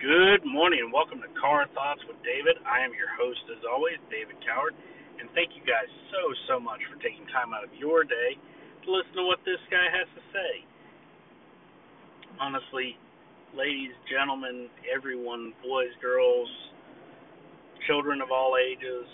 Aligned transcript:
Good 0.00 0.48
morning 0.48 0.80
and 0.80 0.88
welcome 0.88 1.20
to 1.20 1.28
Car 1.36 1.68
Thoughts 1.76 2.00
with 2.08 2.16
David. 2.24 2.56
I 2.64 2.80
am 2.80 2.96
your 2.96 3.12
host 3.20 3.44
as 3.52 3.60
always, 3.68 4.00
David 4.08 4.40
Coward, 4.40 4.72
and 5.20 5.28
thank 5.36 5.52
you 5.52 5.60
guys 5.60 5.92
so 6.08 6.24
so 6.48 6.56
much 6.56 6.80
for 6.88 6.96
taking 7.04 7.28
time 7.28 7.52
out 7.52 7.68
of 7.68 7.72
your 7.76 8.08
day 8.08 8.40
to 8.40 8.88
listen 8.88 9.12
to 9.20 9.28
what 9.28 9.44
this 9.44 9.60
guy 9.68 9.84
has 9.92 10.08
to 10.16 10.22
say. 10.32 10.52
Honestly, 12.40 12.96
ladies, 13.52 13.92
gentlemen, 14.08 14.72
everyone, 14.88 15.52
boys, 15.60 15.92
girls, 16.00 16.48
children 17.84 18.24
of 18.24 18.32
all 18.32 18.56
ages, 18.56 19.04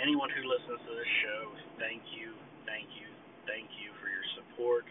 anyone 0.00 0.32
who 0.32 0.40
listens 0.48 0.80
to 0.88 0.92
this 0.96 1.12
show, 1.20 1.52
thank 1.76 2.00
you, 2.16 2.32
thank 2.64 2.88
you, 2.96 3.12
thank 3.44 3.68
you 3.76 3.92
for 4.00 4.08
your 4.08 4.24
support. 4.40 4.88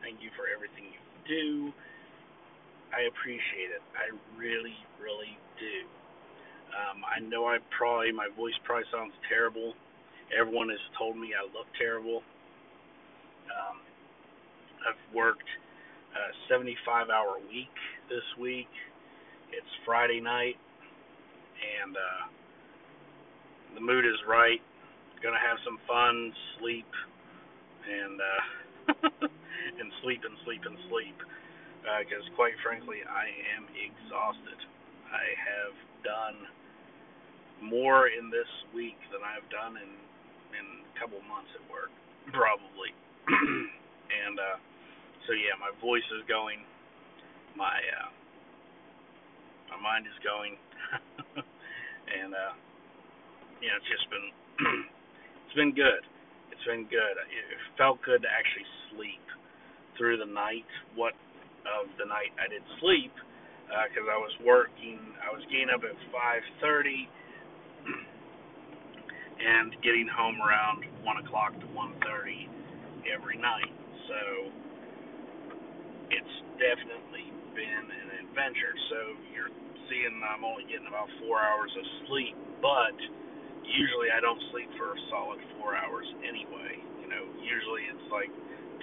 Thank 0.00 0.24
you 0.24 0.32
for 0.40 0.48
everything 0.48 0.88
you 0.88 1.04
do 1.28 1.76
I 2.96 3.12
appreciate 3.12 3.76
it. 3.76 3.84
I 3.92 4.08
really, 4.40 4.72
really 4.96 5.36
do. 5.60 5.84
Um, 6.72 7.04
I 7.04 7.20
know 7.20 7.44
I 7.44 7.60
probably 7.76 8.10
my 8.10 8.32
voice 8.32 8.56
probably 8.64 8.88
sounds 8.88 9.12
terrible. 9.28 9.76
Everyone 10.32 10.72
has 10.72 10.80
told 10.96 11.20
me 11.20 11.36
I 11.36 11.44
look 11.52 11.68
terrible. 11.76 12.24
Um, 13.52 13.76
I've 14.88 15.02
worked 15.14 15.44
a 16.16 16.32
75 16.48 17.12
hour 17.12 17.36
week 17.52 17.76
this 18.08 18.24
week. 18.40 18.72
It's 19.52 19.72
Friday 19.84 20.20
night, 20.20 20.56
and 21.60 21.92
uh, 21.92 22.24
the 23.74 23.80
mood 23.84 24.06
is 24.06 24.16
right. 24.26 24.60
Gonna 25.22 25.36
have 25.36 25.60
some 25.68 25.76
fun, 25.84 26.32
sleep, 26.58 26.88
and 27.84 28.16
uh, 28.24 28.42
and 29.80 29.92
sleep 30.02 30.24
and 30.24 30.36
sleep 30.48 30.62
and 30.64 30.78
sleep 30.88 31.16
because 31.86 32.26
uh, 32.26 32.34
quite 32.34 32.58
frankly, 32.66 32.98
I 33.06 33.30
am 33.54 33.70
exhausted. 33.78 34.58
I 35.06 35.26
have 35.38 35.74
done 36.02 36.38
more 37.62 38.10
in 38.10 38.26
this 38.28 38.50
week 38.74 38.98
than 39.14 39.22
I've 39.22 39.46
done 39.54 39.78
in 39.78 39.90
in 40.58 40.66
a 40.82 40.94
couple 40.98 41.22
months 41.30 41.50
at 41.54 41.62
work, 41.70 41.94
probably. 42.34 42.90
and 43.30 44.36
uh, 44.38 44.58
so 45.30 45.32
yeah, 45.38 45.54
my 45.62 45.70
voice 45.78 46.06
is 46.18 46.26
going, 46.26 46.66
my 47.54 47.78
uh, 47.78 48.10
my 49.70 49.78
mind 49.78 50.10
is 50.10 50.18
going, 50.26 50.58
and 52.18 52.34
uh, 52.34 52.54
yeah, 53.62 53.78
it's 53.78 53.90
just 53.90 54.06
been 54.10 54.26
it's 55.46 55.56
been 55.56 55.74
good. 55.74 56.02
It's 56.50 56.66
been 56.66 56.90
good. 56.90 57.14
It 57.30 57.46
felt 57.78 58.02
good 58.02 58.26
to 58.26 58.30
actually 58.30 58.66
sleep 58.90 59.22
through 59.94 60.18
the 60.18 60.26
night. 60.26 60.66
What 60.98 61.14
of 61.78 61.90
the 61.98 62.06
night 62.06 62.32
I 62.38 62.48
did 62.48 62.62
sleep 62.80 63.12
because 63.66 64.06
uh, 64.06 64.14
I 64.14 64.18
was 64.18 64.34
working. 64.46 65.00
I 65.20 65.34
was 65.34 65.42
getting 65.50 65.70
up 65.70 65.82
at 65.82 65.96
5:30 66.10 67.10
and 69.36 69.74
getting 69.82 70.08
home 70.08 70.38
around 70.40 70.86
one 71.02 71.18
o'clock 71.18 71.52
to 71.60 71.66
1:30 71.74 72.48
every 73.10 73.38
night. 73.38 73.72
So 74.08 74.20
it's 76.10 76.36
definitely 76.58 77.30
been 77.54 77.86
an 77.90 78.08
adventure. 78.26 78.74
So 78.90 78.98
you're 79.34 79.52
seeing 79.90 80.14
I'm 80.22 80.44
only 80.46 80.64
getting 80.70 80.86
about 80.88 81.10
four 81.22 81.42
hours 81.42 81.72
of 81.74 81.84
sleep, 82.06 82.36
but 82.62 82.96
usually 83.66 84.14
I 84.14 84.22
don't 84.22 84.40
sleep 84.54 84.70
for 84.78 84.94
a 84.94 85.00
solid 85.10 85.40
four 85.58 85.74
hours 85.74 86.06
anyway. 86.22 86.78
You 87.02 87.08
know, 87.10 87.24
usually 87.42 87.90
it's 87.90 88.08
like 88.14 88.30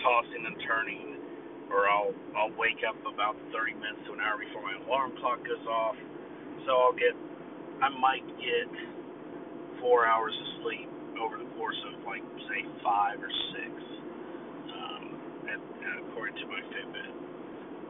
tossing 0.04 0.44
and 0.44 0.58
turning 0.68 1.23
or 1.72 1.88
I'll 1.88 2.14
I'll 2.36 2.56
wake 2.58 2.82
up 2.88 2.98
about 3.06 3.38
30 3.54 3.76
minutes 3.78 4.04
to 4.08 4.14
an 4.14 4.22
hour 4.22 4.40
before 4.40 4.64
my 4.64 4.76
alarm 4.86 5.14
clock 5.20 5.40
goes 5.46 5.64
off. 5.68 5.96
So 6.66 6.72
I'll 6.76 6.98
get 6.98 7.16
I 7.84 7.90
might 7.90 8.26
get 8.40 8.70
four 9.80 10.08
hours 10.08 10.34
of 10.34 10.48
sleep 10.64 10.90
over 11.20 11.38
the 11.38 11.50
course 11.56 11.80
of 11.92 12.04
like 12.08 12.24
say 12.50 12.66
five 12.84 13.20
or 13.22 13.32
six, 13.56 13.72
um, 14.74 15.04
at, 15.48 15.60
at, 15.60 15.96
according 16.10 16.36
to 16.42 16.46
my 16.48 16.62
Fitbit. 16.74 17.12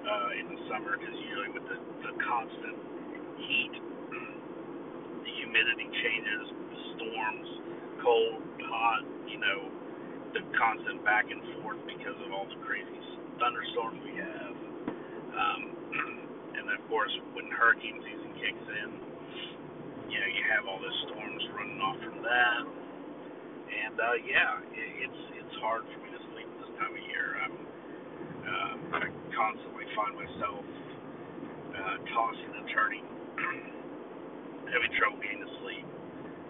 Uh, 0.03 0.39
in 0.39 0.51
the 0.51 0.59
summer, 0.67 0.99
because 0.99 1.15
usually 1.15 1.51
with 1.55 1.63
the 1.71 1.79
the 2.03 2.13
constant 2.27 2.75
heat, 3.39 3.73
the 5.23 5.31
humidity 5.39 5.87
changes, 6.03 6.43
the 6.51 6.79
storms, 6.97 7.47
cold, 8.03 8.41
hot, 8.67 9.03
you 9.27 9.39
know, 9.39 9.71
the 10.35 10.43
constant 10.59 11.03
back 11.05 11.31
and 11.31 11.39
forth 11.61 11.79
because 11.87 12.17
of 12.25 12.33
all 12.35 12.47
the 12.51 12.59
crazy 12.67 12.99
thunderstorms 13.39 13.99
we 14.03 14.13
have. 14.19 14.55
Um, 15.33 15.61
and 16.57 16.65
of 16.69 16.81
course, 16.89 17.13
when 17.33 17.49
hurricane 17.49 18.01
season 18.05 18.31
kicks 18.37 18.65
in, 18.83 18.89
you 20.09 20.17
know, 20.19 20.29
you 20.29 20.43
have 20.53 20.69
all 20.69 20.77
the 20.77 20.93
storms 21.09 21.41
running 21.57 21.79
off 21.81 21.97
from 22.03 22.21
that. 22.21 22.63
And 23.73 23.95
uh, 23.97 24.17
yeah, 24.25 24.61
it, 24.73 25.09
it's 25.09 25.21
it's 25.41 25.55
hard 25.61 25.81
for 25.89 25.99
me 26.05 26.09
to 26.13 26.21
sleep 26.33 26.49
this 26.61 26.69
time 26.77 26.93
of 26.93 27.03
year. 27.09 27.27
I'm 27.41 27.55
uh, 28.43 28.73
I 28.99 29.05
constantly 29.33 29.87
find 29.97 30.13
myself 30.13 30.65
uh, 31.73 31.97
tossing 32.13 32.53
and 32.53 32.67
turning, 32.69 33.05
having 34.73 34.91
trouble 34.99 35.17
getting 35.23 35.41
to 35.41 35.51
sleep. 35.65 35.87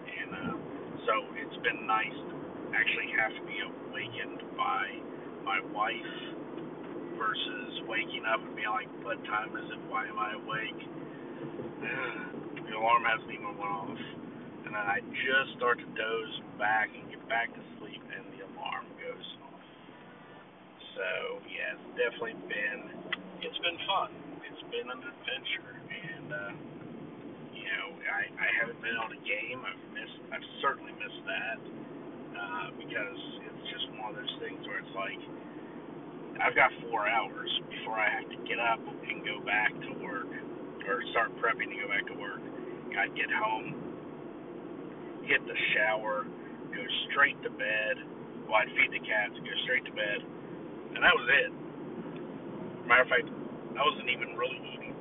And 0.04 0.30
uh, 0.34 0.54
so 1.08 1.14
it's 1.40 1.58
been 1.64 1.86
nice 1.86 2.12
to 2.12 2.34
actually 2.76 3.08
have 3.16 3.32
to 3.38 3.42
be 3.48 3.56
awakened 3.62 4.42
by 4.56 4.84
my 5.44 5.60
wife 5.72 6.33
versus 7.18 7.72
waking 7.88 8.24
up 8.26 8.40
and 8.42 8.54
being 8.56 8.70
like, 8.70 8.90
what 9.02 9.18
time 9.24 9.54
is 9.56 9.68
it? 9.70 9.80
Why 9.88 10.06
am 10.06 10.18
I 10.18 10.34
awake? 10.34 10.82
the 12.64 12.74
alarm 12.80 13.04
hasn't 13.04 13.30
even 13.30 13.54
went 13.54 13.60
off. 13.60 14.00
And 14.64 14.72
then 14.72 14.86
I 14.86 14.98
just 15.04 15.60
start 15.60 15.78
to 15.78 15.88
doze 15.92 16.36
back 16.56 16.88
and 16.90 17.04
get 17.12 17.20
back 17.28 17.52
to 17.52 17.62
sleep, 17.78 18.00
and 18.00 18.24
the 18.32 18.48
alarm 18.48 18.88
goes 18.96 19.28
off. 19.44 19.62
So, 20.96 21.08
yeah, 21.46 21.76
it's 21.76 21.90
definitely 21.94 22.40
been, 22.48 22.80
it's 23.44 23.60
been 23.60 23.78
fun. 23.84 24.10
It's 24.48 24.64
been 24.72 24.88
an 24.88 25.02
adventure. 25.04 25.70
And, 25.92 26.28
uh, 26.32 26.52
you 27.52 27.68
know, 27.68 27.86
I, 28.08 28.26
I 28.32 28.48
haven't 28.58 28.80
been 28.80 28.96
able 28.96 29.12
to 29.12 29.22
game. 29.22 29.60
I've 29.62 29.84
missed, 29.92 30.18
I've 30.32 30.48
certainly 30.64 30.96
missed 30.96 31.22
that. 31.28 31.58
Uh, 32.34 32.66
because 32.74 33.20
it's 33.46 33.64
just 33.70 33.86
one 33.94 34.10
of 34.10 34.16
those 34.18 34.34
things 34.42 34.58
where 34.66 34.82
it's 34.82 34.96
like, 34.98 35.22
I've 36.42 36.54
got 36.54 36.70
four 36.90 37.06
hours 37.06 37.50
before 37.70 37.98
I 37.98 38.10
have 38.10 38.28
to 38.30 38.38
get 38.48 38.58
up 38.58 38.80
and 38.82 39.24
go 39.24 39.38
back 39.46 39.70
to 39.70 39.90
work 40.02 40.30
or 40.86 41.02
start 41.10 41.30
prepping 41.38 41.70
to 41.70 41.78
go 41.78 41.88
back 41.88 42.06
to 42.10 42.16
work. 42.18 42.42
I'd 42.94 43.14
get 43.16 43.30
home, 43.30 43.74
hit 45.26 45.42
the 45.46 45.58
shower, 45.74 46.26
go 46.70 46.82
straight 47.10 47.38
to 47.42 47.50
bed. 47.50 47.94
Well, 48.46 48.60
I'd 48.60 48.70
feed 48.76 48.92
the 48.92 49.02
cats, 49.02 49.34
go 49.40 49.54
straight 49.64 49.84
to 49.86 49.94
bed, 49.94 50.20
and 50.94 51.00
that 51.02 51.14
was 51.14 51.26
it. 51.42 51.50
Matter 52.86 53.02
of 53.02 53.08
fact, 53.08 53.28
I 53.74 53.82
wasn't 53.82 54.10
even 54.10 54.36
really 54.36 54.60
eating 54.74 54.94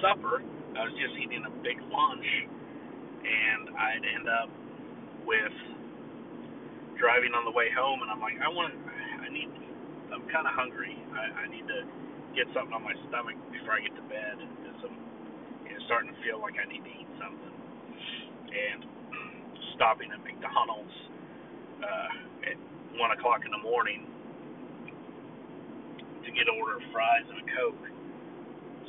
supper. 0.00 0.42
I 0.78 0.82
was 0.86 0.94
just 0.96 1.14
eating 1.20 1.44
a 1.46 1.52
big 1.62 1.78
lunch, 1.90 2.28
and 3.22 3.76
I'd 3.76 4.02
end 4.02 4.26
up 4.30 4.50
with 5.26 5.54
driving 6.98 7.34
on 7.34 7.44
the 7.44 7.54
way 7.54 7.68
home, 7.70 8.02
and 8.02 8.10
I'm 8.10 8.20
like, 8.22 8.40
I 8.42 8.48
want, 8.48 8.74
I 8.74 9.30
need 9.30 9.50
I'm 10.18 10.26
kind 10.34 10.50
of 10.50 10.54
hungry. 10.58 10.98
I, 11.14 11.46
I 11.46 11.46
need 11.46 11.62
to 11.70 11.86
get 12.34 12.50
something 12.50 12.74
on 12.74 12.82
my 12.82 12.94
stomach 13.06 13.38
before 13.54 13.78
I 13.78 13.86
get 13.86 13.94
to 13.94 14.06
bed 14.10 14.42
because 14.42 14.78
I'm 14.82 14.98
you 15.62 15.78
know, 15.78 15.80
starting 15.86 16.10
to 16.10 16.18
feel 16.26 16.42
like 16.42 16.58
I 16.58 16.66
need 16.66 16.82
to 16.82 16.90
eat 16.90 17.10
something. 17.22 17.54
And 18.50 18.80
stopping 19.78 20.10
at 20.10 20.18
McDonald's 20.26 20.96
uh, 21.78 22.50
at 22.50 22.58
one 22.98 23.14
o'clock 23.14 23.46
in 23.46 23.54
the 23.54 23.62
morning 23.62 24.10
to 26.26 26.28
get 26.34 26.50
an 26.50 26.58
order 26.58 26.82
of 26.82 26.84
fries 26.90 27.26
and 27.30 27.38
a 27.38 27.46
coke, 27.54 27.84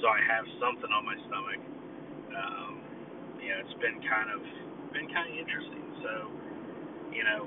so 0.02 0.10
I 0.10 0.20
have 0.26 0.46
something 0.58 0.90
on 0.90 1.04
my 1.06 1.18
stomach. 1.30 1.62
Um, 2.34 2.74
yeah, 3.38 3.62
it's 3.62 3.78
been 3.78 4.02
kind 4.02 4.34
of 4.34 4.42
been 4.92 5.08
kind 5.14 5.30
of 5.30 5.36
interesting. 5.38 5.86
So, 6.02 6.12
you 7.14 7.24
know, 7.24 7.46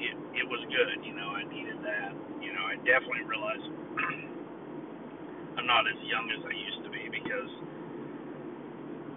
it 0.00 0.16
it 0.42 0.46
was 0.46 0.62
good. 0.68 1.04
You 1.04 1.14
know, 1.14 1.30
I 1.34 1.44
needed 1.48 1.78
that. 1.84 2.12
You 2.42 2.52
know, 2.52 2.64
I 2.64 2.76
definitely 2.84 3.24
realized 3.26 3.66
I'm 5.58 5.66
not 5.66 5.88
as 5.88 5.98
young 6.04 6.26
as 6.32 6.42
I 6.44 6.54
used 6.54 6.82
to 6.84 6.90
be 6.92 7.04
because 7.10 7.50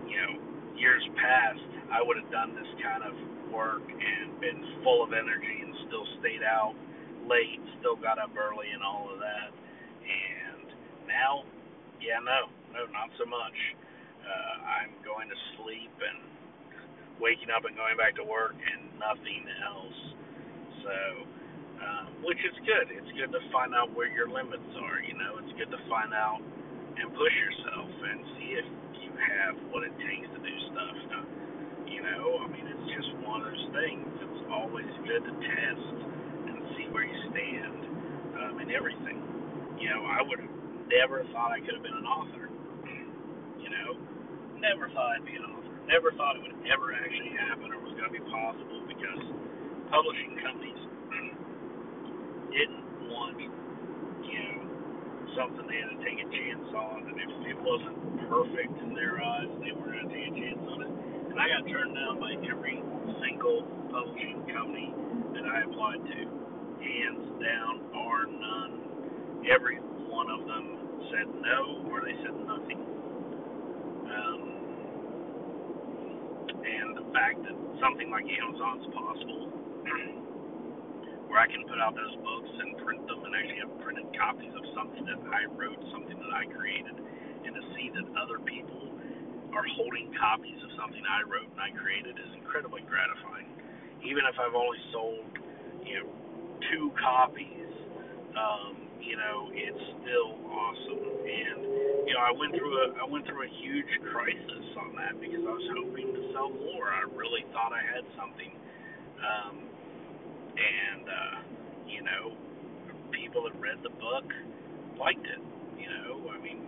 you 0.08 0.18
know 0.18 0.32
years 0.80 1.04
past 1.20 1.64
I 1.92 2.02
would 2.04 2.18
have 2.18 2.32
done 2.32 2.56
this 2.56 2.70
kind 2.80 3.04
of 3.04 3.14
work 3.52 3.84
and 3.84 4.40
been 4.40 4.62
full 4.84 5.04
of 5.04 5.12
energy 5.12 5.66
and 5.66 5.74
still 5.90 6.06
stayed 6.22 6.46
out 6.46 6.78
late, 7.30 7.62
still 7.80 7.96
got 7.96 8.18
up 8.18 8.34
early 8.34 8.74
and 8.74 8.82
all 8.82 9.10
of 9.14 9.22
that. 9.22 9.54
And 10.02 10.66
now, 11.06 11.46
yeah, 12.02 12.18
no, 12.26 12.50
no, 12.74 12.90
not 12.90 13.14
so 13.22 13.30
much. 13.30 13.58
Uh, 14.26 14.56
I'm 14.66 14.94
going 15.06 15.30
to 15.30 15.38
sleep 15.62 15.94
and 16.02 16.20
waking 17.22 17.54
up 17.54 17.70
and 17.70 17.78
going 17.78 17.98
back 17.98 18.18
to 18.18 18.26
work 18.26 18.58
and 18.58 18.90
nothing 18.98 19.46
else. 19.62 20.09
So, 20.90 20.98
um, 21.86 22.06
which 22.26 22.42
is 22.42 22.56
good. 22.66 22.90
It's 22.90 23.14
good 23.14 23.30
to 23.30 23.42
find 23.54 23.78
out 23.78 23.94
where 23.94 24.10
your 24.10 24.26
limits 24.26 24.66
are. 24.82 24.98
You 25.06 25.14
know, 25.14 25.38
it's 25.38 25.54
good 25.54 25.70
to 25.70 25.82
find 25.86 26.18
out 26.18 26.42
and 26.42 27.14
push 27.14 27.36
yourself 27.46 27.90
and 27.94 28.18
see 28.42 28.50
if 28.58 28.68
you 29.06 29.12
have 29.14 29.54
what 29.70 29.86
it 29.86 29.94
takes 30.02 30.26
to 30.34 30.40
do 30.42 30.56
stuff. 30.74 30.98
You 31.86 32.02
know, 32.06 32.42
I 32.42 32.48
mean, 32.50 32.66
it's 32.66 32.88
just 32.90 33.10
one 33.22 33.46
of 33.46 33.54
those 33.54 33.68
things. 33.78 34.08
It's 34.18 34.44
always 34.50 34.90
good 35.06 35.22
to 35.30 35.34
test 35.46 35.96
and 36.50 36.58
see 36.74 36.90
where 36.90 37.06
you 37.06 37.18
stand 37.30 37.80
um, 38.40 38.54
in 38.62 38.74
everything. 38.74 39.22
You 39.78 39.94
know, 39.94 40.02
I 40.10 40.26
would 40.26 40.42
have 40.42 40.56
never 40.90 41.22
thought 41.34 41.54
I 41.54 41.62
could 41.62 41.78
have 41.78 41.86
been 41.86 41.98
an 41.98 42.10
author. 42.10 42.50
You 43.62 43.70
know, 43.70 43.90
never 44.58 44.90
thought 44.90 45.22
I'd 45.22 45.26
be 45.26 45.38
an 45.38 45.46
author. 45.46 45.70
Never 45.86 46.14
thought 46.18 46.38
it 46.38 46.44
would 46.46 46.58
ever 46.70 46.94
actually 46.94 47.34
happen 47.38 47.74
or 47.74 47.82
was 47.82 47.94
going 47.98 48.10
to 48.10 48.16
be 48.16 48.26
possible 48.30 48.86
because 48.86 49.22
publishing 49.90 50.38
companies 50.42 50.82
didn't 52.54 52.86
want, 53.10 53.38
you 53.38 53.50
know, 53.50 54.58
something 55.38 55.66
they 55.70 55.82
had 55.82 55.94
to 55.94 56.00
take 56.02 56.20
a 56.22 56.30
chance 56.30 56.70
on, 56.74 57.06
and 57.06 57.18
if 57.18 57.32
it 57.46 57.58
wasn't 57.62 57.98
perfect 58.30 58.74
in 58.82 58.94
their 58.94 59.22
eyes, 59.22 59.50
they 59.62 59.74
weren't 59.74 59.94
going 60.02 60.10
to 60.10 60.14
take 60.14 60.30
a 60.30 60.36
chance 60.36 60.64
on 60.66 60.78
it. 60.82 60.92
And 61.30 61.38
I 61.38 61.46
got 61.50 61.66
turned 61.70 61.94
down 61.94 62.18
by 62.18 62.34
every 62.50 62.82
single 63.22 63.66
publishing 63.94 64.46
company 64.50 64.94
that 65.38 65.46
I 65.46 65.66
applied 65.70 66.02
to, 66.02 66.20
hands 66.82 67.26
down, 67.38 67.74
bar 67.94 68.26
none. 68.26 68.74
Every 69.46 69.78
one 70.10 70.30
of 70.30 70.46
them 70.46 70.66
said 71.14 71.28
no, 71.30 71.86
or 71.90 72.02
they 72.02 72.18
said 72.26 72.36
nothing. 72.46 72.82
Um, 74.10 74.42
and 76.50 76.98
the 76.98 77.06
fact 77.14 77.42
that 77.46 77.56
something 77.82 78.10
like 78.10 78.26
Amazon's 78.26 78.90
possible 78.94 79.59
where 81.30 81.40
I 81.40 81.48
can 81.48 81.62
put 81.70 81.78
out 81.78 81.94
those 81.94 82.16
books 82.26 82.52
and 82.62 82.78
print 82.82 83.06
them 83.06 83.22
and 83.22 83.34
actually 83.38 83.62
have 83.62 83.74
printed 83.86 84.10
copies 84.18 84.54
of 84.58 84.64
something 84.74 85.06
that 85.06 85.22
I 85.30 85.46
wrote, 85.54 85.80
something 85.94 86.18
that 86.18 86.34
I 86.34 86.50
created, 86.50 86.98
and 87.46 87.54
to 87.54 87.64
see 87.78 87.94
that 87.94 88.06
other 88.18 88.42
people 88.42 88.90
are 89.54 89.66
holding 89.78 90.14
copies 90.18 90.58
of 90.62 90.70
something 90.78 91.02
I 91.06 91.26
wrote 91.26 91.50
and 91.50 91.62
I 91.62 91.74
created 91.78 92.18
is 92.18 92.32
incredibly 92.38 92.82
gratifying. 92.86 93.50
Even 94.06 94.26
if 94.26 94.36
I've 94.42 94.58
only 94.58 94.82
sold, 94.94 95.30
you 95.86 95.96
know, 96.02 96.08
two 96.74 96.92
copies, 96.98 97.72
um, 98.38 98.90
you 99.02 99.18
know, 99.18 99.50
it's 99.54 99.86
still 100.02 100.38
awesome. 100.50 101.04
And 101.26 101.60
you 102.06 102.14
know, 102.14 102.24
I 102.24 102.34
went 102.34 102.56
through 102.58 102.74
a 102.74 102.86
I 103.02 103.06
went 103.06 103.26
through 103.26 103.46
a 103.46 103.52
huge 103.62 103.92
crisis 104.12 104.66
on 104.82 104.96
that 104.98 105.18
because 105.22 105.44
I 105.46 105.54
was 105.54 105.68
hoping 105.78 106.10
to 106.14 106.22
sell 106.34 106.50
more. 106.50 106.90
I 106.90 107.06
really 107.14 107.46
thought 107.54 107.74
I 107.74 107.84
had 107.84 108.06
something. 108.18 108.54
Um, 109.20 109.56
and 110.56 111.06
uh, 111.08 111.38
you 111.88 112.02
know, 112.04 112.36
people 113.12 113.44
that 113.44 113.56
read 113.60 113.80
the 113.84 113.94
book 114.00 114.26
liked 115.00 115.26
it. 115.26 115.42
You 115.80 115.88
know, 115.88 116.32
I 116.32 116.38
mean, 116.42 116.64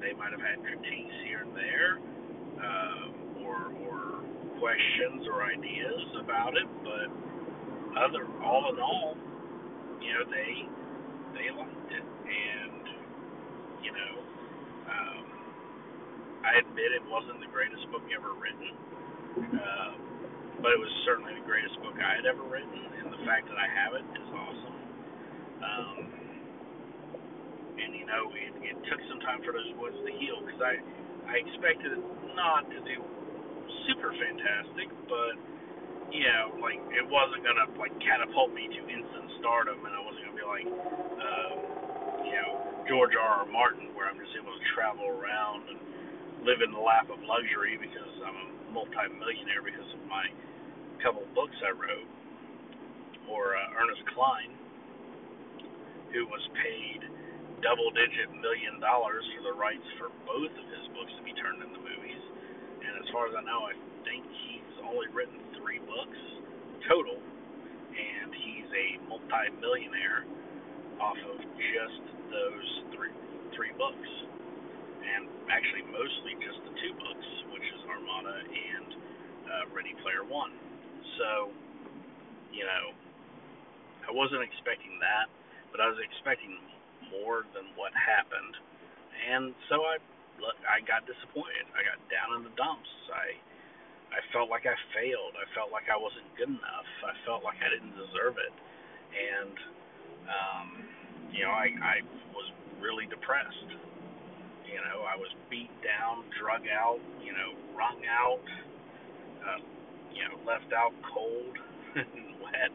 they 0.00 0.12
might 0.14 0.32
have 0.32 0.40
had 0.40 0.62
critiques 0.62 1.14
here 1.24 1.42
and 1.42 1.54
there, 1.56 1.98
uh, 2.58 3.42
or 3.44 3.56
or 3.86 4.00
questions 4.58 5.26
or 5.30 5.42
ideas 5.44 6.02
about 6.22 6.54
it, 6.56 6.68
but 6.84 7.08
other 7.98 8.26
all 8.42 8.72
in 8.72 8.80
all, 8.80 9.16
you 10.00 10.12
know, 10.14 10.24
they 10.30 10.52
they 11.34 11.48
liked 11.54 11.92
it, 11.92 12.04
and 12.04 12.84
you 13.82 13.92
know, 13.92 14.12
um, 14.90 15.24
I 16.44 16.58
admit 16.60 16.92
it 16.94 17.02
wasn't 17.08 17.40
the 17.40 17.50
greatest 17.52 17.90
book 17.90 18.02
ever 18.14 18.34
written. 18.34 18.70
Uh, 19.58 20.09
but 20.60 20.72
it 20.76 20.80
was 20.80 20.92
certainly 21.08 21.32
the 21.36 21.44
greatest 21.48 21.76
book 21.80 21.96
I 21.96 22.20
had 22.20 22.28
ever 22.28 22.44
written, 22.44 22.80
and 23.00 23.08
the 23.08 23.20
fact 23.24 23.48
that 23.48 23.56
I 23.56 23.68
have 23.68 23.92
it 23.96 24.04
is 24.04 24.28
awesome. 24.32 24.78
Um, 25.60 25.98
and 27.80 27.90
you 27.96 28.04
know, 28.04 28.28
it, 28.36 28.52
it 28.60 28.76
took 28.88 29.00
some 29.08 29.20
time 29.24 29.40
for 29.44 29.56
those 29.56 29.72
wounds 29.80 30.00
to 30.04 30.12
heal 30.20 30.44
because 30.44 30.60
I 30.60 30.74
I 31.28 31.34
expected 31.40 31.96
it 31.96 32.02
not 32.36 32.68
to 32.68 32.78
do 32.84 32.98
super 33.88 34.12
fantastic, 34.12 34.88
but 35.08 35.34
you 36.12 36.26
know, 36.28 36.58
like 36.60 36.80
it 36.92 37.06
wasn't 37.08 37.40
gonna 37.46 37.68
like 37.80 37.94
catapult 38.04 38.52
me 38.52 38.68
to 38.68 38.80
instant 38.84 39.28
stardom, 39.40 39.80
and 39.80 39.92
I 39.96 40.00
wasn't 40.04 40.28
gonna 40.28 40.40
be 40.40 40.48
like, 40.48 40.68
um, 40.68 41.56
you 42.26 42.36
know, 42.36 42.50
George 42.84 43.14
R. 43.16 43.44
R. 43.44 43.48
Martin, 43.48 43.94
where 43.96 44.10
I'm 44.10 44.18
just 44.18 44.34
able 44.36 44.52
to 44.52 44.64
travel 44.74 45.06
around 45.08 45.70
and 45.70 45.78
live 46.44 46.60
in 46.64 46.72
the 46.72 46.82
lap 46.82 47.08
of 47.12 47.20
luxury 47.22 47.78
because 47.78 48.12
I'm 48.24 48.36
a 48.36 48.46
multi-millionaire 48.72 49.62
because 49.62 49.86
of 49.94 50.02
my 50.08 50.26
couple 51.00 51.24
books 51.34 51.56
I 51.64 51.72
wrote, 51.72 52.08
or 53.28 53.56
uh, 53.56 53.80
Ernest 53.80 54.04
Cline, 54.12 54.52
who 56.12 56.26
was 56.28 56.42
paid 56.60 57.00
double-digit 57.64 58.32
million 58.40 58.80
dollars 58.80 59.24
for 59.36 59.52
the 59.52 59.56
rights 59.56 59.84
for 60.00 60.08
both 60.24 60.52
of 60.52 60.66
his 60.72 60.84
books 60.96 61.12
to 61.16 61.22
be 61.24 61.32
turned 61.36 61.60
into 61.60 61.80
movies. 61.80 62.22
And 62.80 63.00
as 63.00 63.06
far 63.12 63.28
as 63.28 63.34
I 63.36 63.44
know, 63.44 63.68
I 63.68 63.76
think 64.04 64.24
he's 64.48 64.72
only 64.84 65.08
written 65.12 65.36
three 65.60 65.80
books 65.84 66.20
total, 66.88 67.16
and 67.16 68.28
he's 68.32 68.68
a 68.72 68.86
multi-millionaire 69.08 70.24
off 71.00 71.20
of 71.32 71.38
just 71.40 72.04
those 72.32 72.68
three 72.96 73.12
three 73.56 73.72
books, 73.76 74.10
and 75.04 75.28
actually 75.52 75.84
mostly 75.88 76.36
just 76.40 76.60
the 76.64 76.72
two 76.80 76.92
books, 76.96 77.28
which 77.52 77.66
is 77.76 77.80
Armada 77.88 78.36
and 78.46 78.88
uh, 79.44 79.64
Ready 79.76 79.92
Player 80.00 80.24
One. 80.24 80.52
So, 81.18 81.52
you 82.52 82.64
know, 82.64 82.94
I 84.08 84.12
wasn't 84.12 84.42
expecting 84.42 84.98
that, 85.00 85.30
but 85.70 85.80
I 85.80 85.86
was 85.86 86.00
expecting 86.02 86.58
more 87.12 87.46
than 87.54 87.70
what 87.76 87.92
happened, 87.94 88.54
and 89.30 89.54
so 89.68 89.82
I 89.86 89.98
I 90.66 90.80
got 90.88 91.04
disappointed. 91.04 91.68
I 91.76 91.84
got 91.84 91.98
down 92.08 92.38
in 92.38 92.42
the 92.46 92.54
dumps. 92.56 92.88
I 93.12 93.36
I 94.10 94.20
felt 94.34 94.50
like 94.50 94.66
I 94.66 94.74
failed. 94.94 95.38
I 95.38 95.46
felt 95.54 95.70
like 95.70 95.86
I 95.86 95.98
wasn't 95.98 96.26
good 96.34 96.50
enough. 96.50 96.88
I 97.06 97.14
felt 97.22 97.46
like 97.46 97.58
I 97.62 97.68
didn't 97.70 97.94
deserve 97.94 98.40
it, 98.40 98.54
and 99.14 99.56
um, 100.26 100.68
you 101.30 101.46
know, 101.46 101.54
I 101.54 101.70
I 101.78 101.96
was 102.34 102.48
really 102.80 103.06
depressed. 103.06 103.70
You 104.66 104.78
know, 104.86 105.02
I 105.02 105.18
was 105.18 105.30
beat 105.50 105.70
down, 105.82 106.22
drug 106.38 106.62
out, 106.70 107.02
you 107.22 107.34
know, 107.34 107.58
wrung 107.74 107.98
out. 108.06 108.46
Uh, 109.42 109.60
you 110.14 110.22
know, 110.26 110.36
left 110.46 110.70
out 110.74 110.92
cold 111.14 111.54
and 111.96 112.38
wet, 112.42 112.74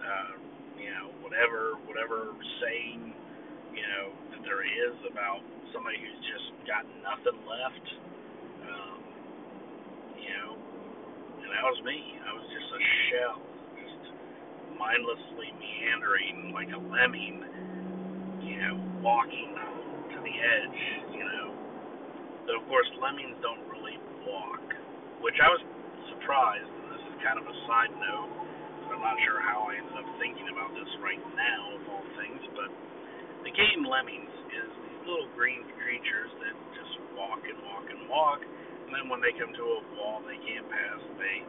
uh, 0.00 0.32
you 0.78 0.90
know, 0.92 1.10
whatever 1.20 1.76
whatever 1.88 2.32
saying, 2.62 3.12
you 3.74 3.84
know, 3.84 4.04
that 4.32 4.40
there 4.44 4.62
is 4.64 4.96
about 5.10 5.42
somebody 5.72 5.98
who's 6.00 6.20
just 6.28 6.48
got 6.66 6.84
nothing 7.02 7.38
left. 7.44 7.86
Um, 8.64 9.00
you 10.16 10.32
know, 10.32 10.50
and 11.42 11.48
that 11.50 11.64
was 11.64 11.80
me. 11.84 12.16
I 12.24 12.32
was 12.36 12.46
just 12.52 12.68
a 12.72 12.82
shell, 13.08 13.38
just 13.80 14.02
mindlessly 14.78 15.50
meandering 15.58 16.52
like 16.54 16.70
a 16.72 16.80
lemming, 16.80 17.44
you 18.44 18.56
know, 18.60 18.76
walking 19.02 19.52
to 20.14 20.18
the 20.20 20.34
edge, 20.36 20.80
you 21.12 21.24
know. 21.24 21.46
Though 22.46 22.60
of 22.62 22.68
course 22.68 22.88
lemmings 23.02 23.36
don't 23.42 23.64
really 23.68 23.98
walk, 24.24 24.62
which 25.20 25.36
I 25.42 25.48
was 25.52 25.62
surprised, 26.28 26.68
and 26.68 26.92
this 26.92 27.00
is 27.08 27.16
kind 27.24 27.40
of 27.40 27.48
a 27.48 27.56
side 27.64 27.88
note, 27.88 28.28
so 28.84 28.92
I'm 28.92 29.00
not 29.00 29.16
sure 29.24 29.40
how 29.40 29.64
I 29.64 29.80
ended 29.80 29.96
up 29.96 30.04
thinking 30.20 30.44
about 30.52 30.76
this 30.76 30.92
right 31.00 31.24
now, 31.32 31.62
of 31.72 31.80
all 31.88 32.04
things, 32.20 32.44
but 32.52 32.68
the 33.48 33.52
game 33.56 33.80
Lemmings 33.80 34.36
is 34.52 34.68
these 34.68 35.00
little 35.08 35.24
green 35.32 35.64
creatures 35.80 36.28
that 36.44 36.52
just 36.76 37.00
walk 37.16 37.40
and 37.48 37.56
walk 37.64 37.88
and 37.88 38.04
walk, 38.12 38.44
and 38.44 38.92
then 38.92 39.08
when 39.08 39.24
they 39.24 39.32
come 39.40 39.56
to 39.56 39.64
a 39.72 39.80
wall 39.96 40.20
they 40.28 40.36
can't 40.44 40.68
pass, 40.68 41.00
they 41.16 41.48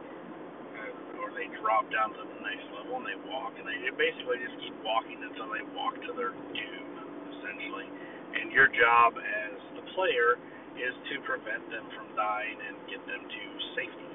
uh, 0.80 1.20
or 1.20 1.28
they 1.36 1.52
drop 1.60 1.84
down 1.92 2.16
to 2.16 2.24
the 2.24 2.40
next 2.40 2.64
level 2.72 2.96
and 2.96 3.04
they 3.04 3.20
walk, 3.28 3.52
and 3.60 3.68
they 3.68 3.76
basically 4.00 4.40
just 4.40 4.56
keep 4.64 4.72
walking 4.80 5.20
until 5.20 5.52
they 5.52 5.60
walk 5.76 5.92
to 6.08 6.16
their 6.16 6.32
doom, 6.32 6.88
essentially. 7.36 7.84
And 8.32 8.48
your 8.48 8.72
job 8.72 9.12
as 9.20 9.60
the 9.76 9.84
player 9.92 10.40
is 10.80 10.96
to 11.12 11.20
prevent 11.28 11.68
them 11.68 11.84
from 11.92 12.16
dying 12.16 12.56
and 12.64 12.80
get 12.88 13.04
them 13.04 13.28
to 13.28 13.42
safety. 13.76 14.09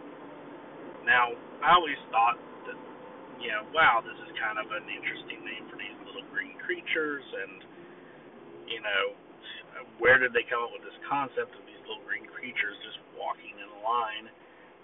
Now, 1.06 1.38
I 1.62 1.78
always 1.78 2.02
thought 2.10 2.42
that, 2.66 2.78
you 3.38 3.54
know, 3.54 3.62
wow, 3.72 4.02
this 4.02 4.18
is 4.26 4.34
kind 4.42 4.58
of 4.58 4.66
an 4.74 4.90
interesting 4.90 5.46
name 5.46 5.70
for 5.70 5.78
these 5.78 5.94
little 6.02 6.26
green 6.34 6.58
creatures, 6.66 7.22
and, 7.22 7.62
you 8.66 8.82
know, 8.82 9.04
where 10.02 10.18
did 10.18 10.34
they 10.34 10.44
come 10.50 10.66
up 10.66 10.74
with 10.74 10.82
this 10.82 10.98
concept 11.06 11.54
of 11.54 11.64
these 11.70 11.80
little 11.86 12.02
green 12.10 12.26
creatures 12.34 12.74
just 12.82 12.98
walking 13.14 13.54
in 13.54 13.68
a 13.70 13.80
line 13.86 14.28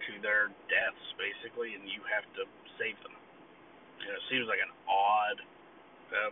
to 0.05 0.11
their 0.21 0.53
deaths, 0.69 1.05
basically, 1.17 1.73
and 1.73 1.89
you 1.89 2.05
have 2.05 2.25
to 2.37 2.45
save 2.77 2.95
them? 3.01 3.17
You 4.05 4.13
know, 4.13 4.17
it 4.17 4.25
seems 4.29 4.45
like 4.45 4.61
an 4.61 4.73
odd 4.85 5.37
uh, 6.13 6.31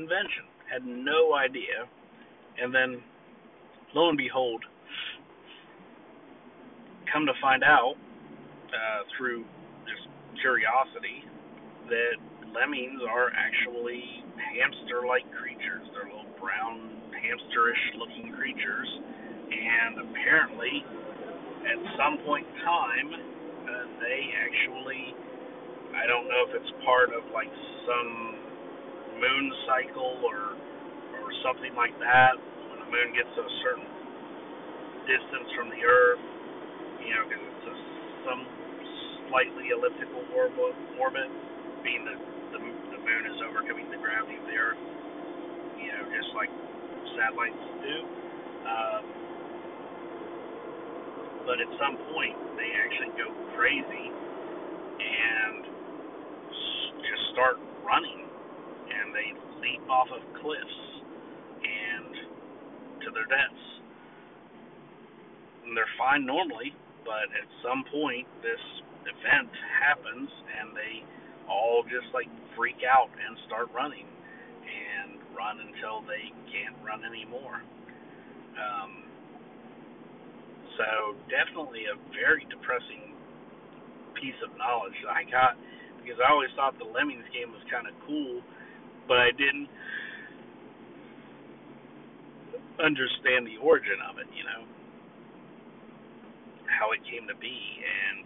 invention. 0.00 0.48
Had 0.64 0.84
no 0.88 1.36
idea. 1.36 1.84
And 2.56 2.72
then, 2.72 3.04
lo 3.92 4.08
and 4.08 4.16
behold, 4.16 4.64
come 7.12 7.26
to 7.26 7.36
find 7.40 7.64
out, 7.64 8.00
uh, 8.72 9.02
through 9.16 9.44
just 9.86 10.06
curiosity 10.40 11.26
that 11.90 12.16
lemmings 12.54 13.02
are 13.10 13.30
actually 13.34 14.02
hamster-like 14.38 15.26
creatures. 15.38 15.84
They're 15.94 16.10
little 16.10 16.30
brown 16.38 16.98
hamsterish 17.14 17.84
looking 17.98 18.32
creatures, 18.34 18.90
and 19.50 20.06
apparently, 20.10 20.82
at 21.66 21.78
some 21.98 22.22
point 22.24 22.46
in 22.46 22.56
time, 22.64 23.08
uh, 23.12 23.84
they 24.00 24.20
actually, 24.38 25.14
I 25.94 26.06
don't 26.08 26.26
know 26.26 26.42
if 26.48 26.52
it's 26.62 26.72
part 26.86 27.12
of 27.12 27.22
like 27.34 27.50
some 27.86 28.10
moon 29.20 29.46
cycle 29.66 30.22
or 30.24 30.56
or 31.20 31.28
something 31.44 31.74
like 31.76 31.94
that. 32.00 32.38
When 32.70 32.78
the 32.80 32.90
moon 32.90 33.10
gets 33.12 33.30
a 33.34 33.46
certain 33.66 33.88
distance 35.04 35.48
from 35.58 35.68
the 35.74 35.82
Earth, 35.82 36.24
you 37.04 37.12
know, 37.12 37.24
because 37.28 37.44
it's 37.44 37.66
a, 37.68 37.76
some 38.30 38.42
slightly 39.30 39.70
elliptical 39.70 40.26
orbit, 40.98 41.30
being 41.86 42.04
that 42.04 42.18
the, 42.52 42.58
the 42.58 43.00
moon 43.00 43.22
is 43.30 43.38
overcoming 43.46 43.86
the 43.94 43.96
gravity 44.02 44.36
of 44.36 44.44
the 44.50 44.58
Earth, 44.58 44.82
you 45.78 45.88
know, 45.94 46.02
just 46.10 46.34
like 46.34 46.50
satellites 47.14 47.64
do. 47.80 47.96
Um, 48.66 49.02
but 51.46 51.62
at 51.62 51.70
some 51.78 51.96
point, 52.12 52.36
they 52.58 52.74
actually 52.74 53.14
go 53.16 53.30
crazy 53.56 54.10
and 54.98 55.62
just 57.06 57.22
start 57.32 57.56
running, 57.86 58.26
and 58.26 59.14
they 59.14 59.30
leap 59.62 59.82
off 59.88 60.10
of 60.10 60.20
cliffs 60.42 60.80
and 61.62 62.12
to 63.06 63.08
their 63.14 63.26
deaths. 63.30 63.64
And 65.64 65.76
they're 65.76 65.94
fine 65.96 66.26
normally, 66.26 66.74
but 67.04 67.30
at 67.30 67.48
some 67.62 67.84
point, 67.90 68.26
this 68.42 68.60
event 69.06 69.50
happens, 69.80 70.30
and 70.60 70.76
they 70.76 71.04
all 71.48 71.82
just 71.84 72.08
like 72.14 72.28
freak 72.56 72.82
out 72.86 73.10
and 73.10 73.36
start 73.46 73.68
running 73.74 74.06
and 74.06 75.18
run 75.34 75.58
until 75.60 76.04
they 76.06 76.30
can't 76.52 76.76
run 76.84 77.02
anymore. 77.04 77.62
Um, 78.54 79.04
so 80.76 81.16
definitely 81.28 81.88
a 81.90 81.96
very 82.14 82.46
depressing 82.48 83.16
piece 84.16 84.36
of 84.44 84.52
knowledge 84.56 84.96
that 85.04 85.12
I 85.12 85.24
got 85.28 85.56
because 86.00 86.20
I 86.20 86.32
always 86.32 86.52
thought 86.56 86.76
the 86.80 86.88
Lemmings 86.88 87.26
game 87.32 87.52
was 87.52 87.60
kind 87.68 87.88
of 87.88 87.94
cool, 88.06 88.40
but 89.08 89.20
I 89.20 89.32
didn't 89.36 89.68
understand 92.80 93.44
the 93.44 93.60
origin 93.60 94.00
of 94.08 94.16
it, 94.16 94.28
you 94.32 94.44
know, 94.44 94.64
how 96.68 96.92
it 96.96 97.04
came 97.04 97.28
to 97.28 97.36
be, 97.36 97.52
and 97.84 98.24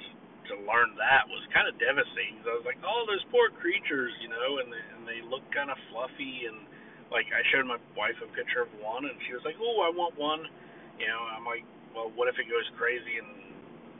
to 0.53 0.55
learn 0.69 0.93
that 1.01 1.25
was 1.29 1.41
kind 1.53 1.65
of 1.67 1.75
devastating. 1.81 2.41
I 2.45 2.57
was 2.57 2.69
like, 2.69 2.81
oh, 2.85 3.09
those 3.09 3.25
poor 3.33 3.49
creatures, 3.61 4.13
you 4.21 4.29
know, 4.29 4.61
and 4.61 4.69
they, 4.69 4.85
and 4.97 5.03
they 5.09 5.21
look 5.25 5.45
kind 5.57 5.73
of 5.73 5.79
fluffy 5.89 6.45
and 6.49 6.61
like 7.15 7.31
I 7.31 7.47
showed 7.53 7.71
my 7.71 7.79
wife 7.95 8.19
a 8.25 8.29
picture 8.33 8.67
of 8.67 8.71
one, 8.83 9.05
and 9.07 9.17
she 9.31 9.39
was 9.39 9.45
like, 9.47 9.55
oh, 9.61 9.87
I 9.87 9.91
want 9.95 10.19
one, 10.19 10.43
you 10.99 11.07
know. 11.07 11.23
I'm 11.31 11.45
like, 11.45 11.63
well, 11.93 12.11
what 12.19 12.27
if 12.27 12.35
it 12.43 12.51
goes 12.51 12.65
crazy 12.75 13.23
and 13.23 13.31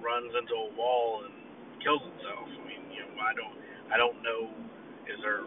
runs 0.03 0.35
into 0.35 0.55
a 0.57 0.69
wall 0.75 1.23
and 1.23 1.35
kills 1.79 2.03
itself? 2.03 2.51
I 2.51 2.63
mean, 2.67 2.83
you 2.91 3.07
know, 3.07 3.15
I 3.23 3.33
don't, 3.37 3.57
I 3.93 3.97
don't 4.03 4.19
know. 4.25 4.51
Is 5.07 5.19
there, 5.23 5.45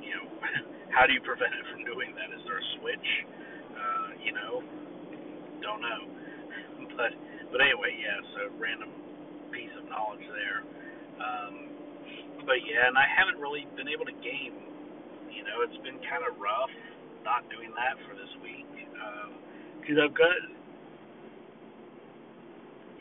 you 0.00 0.12
know, 0.16 0.26
how 0.96 1.04
do 1.04 1.12
you 1.12 1.20
prevent 1.20 1.52
it 1.52 1.64
from 1.68 1.84
doing 1.84 2.14
that? 2.14 2.32
Is 2.32 2.42
there 2.48 2.56
a 2.56 2.66
switch? 2.80 3.08
Uh, 3.76 4.08
you 4.24 4.32
know, 4.32 4.64
don't 5.60 5.82
know. 5.84 6.02
But, 7.00 7.16
but 7.48 7.64
anyway, 7.64 7.96
yeah. 7.96 8.20
So 8.36 8.40
random 8.60 8.92
piece 9.52 9.72
of 9.78 9.84
knowledge 9.90 10.24
there. 10.32 10.60
Um, 11.20 11.54
but 12.46 12.62
yeah, 12.64 12.88
and 12.88 12.96
I 12.96 13.06
haven't 13.06 13.38
really 13.38 13.66
been 13.76 13.88
able 13.90 14.06
to 14.08 14.16
game. 14.24 14.56
You 15.30 15.46
know, 15.46 15.62
it's 15.62 15.78
been 15.84 16.00
kind 16.08 16.24
of 16.26 16.38
rough 16.40 16.72
not 17.22 17.44
doing 17.52 17.70
that 17.76 18.00
for 18.08 18.16
this 18.16 18.32
week 18.40 18.66
because 19.80 19.98
um, 20.00 20.04
I've 20.08 20.16
got 20.16 20.34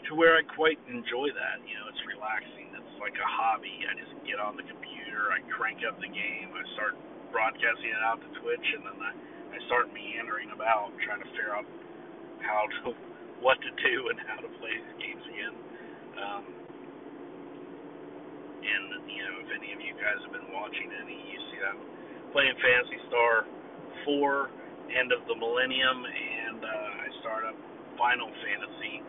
to 0.09 0.11
where 0.17 0.35
I 0.35 0.43
quite 0.57 0.81
enjoy 0.89 1.29
that. 1.37 1.61
You 1.63 1.77
know, 1.77 1.87
it's 1.87 2.01
relaxing. 2.09 2.73
It's 2.73 2.97
like 2.97 3.15
a 3.15 3.29
hobby. 3.29 3.85
I 3.85 3.93
just 3.95 4.13
get 4.25 4.41
on 4.41 4.57
the 4.57 4.65
computer, 4.65 5.29
I 5.29 5.41
crank 5.53 5.85
up 5.85 5.97
the 6.01 6.09
game, 6.09 6.49
I 6.53 6.65
start 6.73 6.97
broadcasting 7.29 7.93
it 7.93 8.01
out 8.01 8.17
to 8.21 8.29
Twitch, 8.41 8.67
and 8.77 8.83
then 8.89 8.97
I, 8.97 9.13
I 9.53 9.57
start 9.69 9.93
meandering 9.93 10.49
about 10.53 10.93
trying 11.05 11.21
to 11.21 11.29
figure 11.33 11.53
out 11.53 11.65
how 12.41 12.65
to 12.83 12.93
what 13.45 13.55
to 13.63 13.71
do 13.71 13.95
and 14.11 14.17
how 14.27 14.41
to 14.43 14.49
play 14.59 14.75
these 14.75 14.97
games 14.99 15.23
again. 15.29 15.55
Um, 16.19 16.43
and 18.59 18.85
you 19.07 19.23
know, 19.23 19.35
if 19.43 19.49
any 19.55 19.71
of 19.71 19.79
you 19.79 19.95
guys 19.95 20.19
have 20.23 20.33
been 20.35 20.51
watching 20.51 20.91
any, 21.03 21.15
you 21.15 21.39
see 21.51 21.59
I'm 21.63 21.79
playing 22.35 22.55
Phantasy 22.59 22.99
Star 23.07 23.47
Four, 24.03 24.51
End 24.91 25.11
of 25.11 25.23
the 25.27 25.35
Millennium, 25.35 26.03
and 26.03 26.59
uh, 26.63 27.03
I 27.03 27.07
start 27.23 27.43
up 27.47 27.57
Final 27.97 28.27
Fantasy 28.27 29.03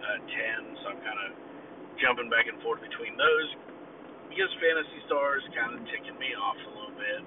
uh, 0.00 0.18
10. 0.20 0.84
So 0.84 0.84
I'm 0.96 1.00
kind 1.04 1.20
of 1.28 1.30
jumping 2.00 2.28
back 2.28 2.48
and 2.48 2.60
forth 2.64 2.80
between 2.80 3.16
those 3.16 3.48
because 4.28 4.50
Phantasy 4.62 5.00
Star 5.10 5.38
is 5.40 5.46
kind 5.56 5.74
of 5.76 5.80
ticking 5.90 6.16
me 6.20 6.32
off 6.38 6.56
a 6.56 6.72
little 6.72 6.96
bit. 6.96 7.22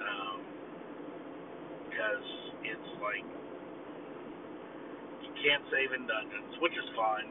Um, 0.00 0.38
because 1.90 2.26
it's 2.64 2.90
like 3.02 3.26
you 5.20 5.32
can't 5.42 5.64
save 5.68 5.92
in 5.92 6.06
dungeons, 6.06 6.56
which 6.62 6.72
is 6.72 6.88
fine. 6.96 7.28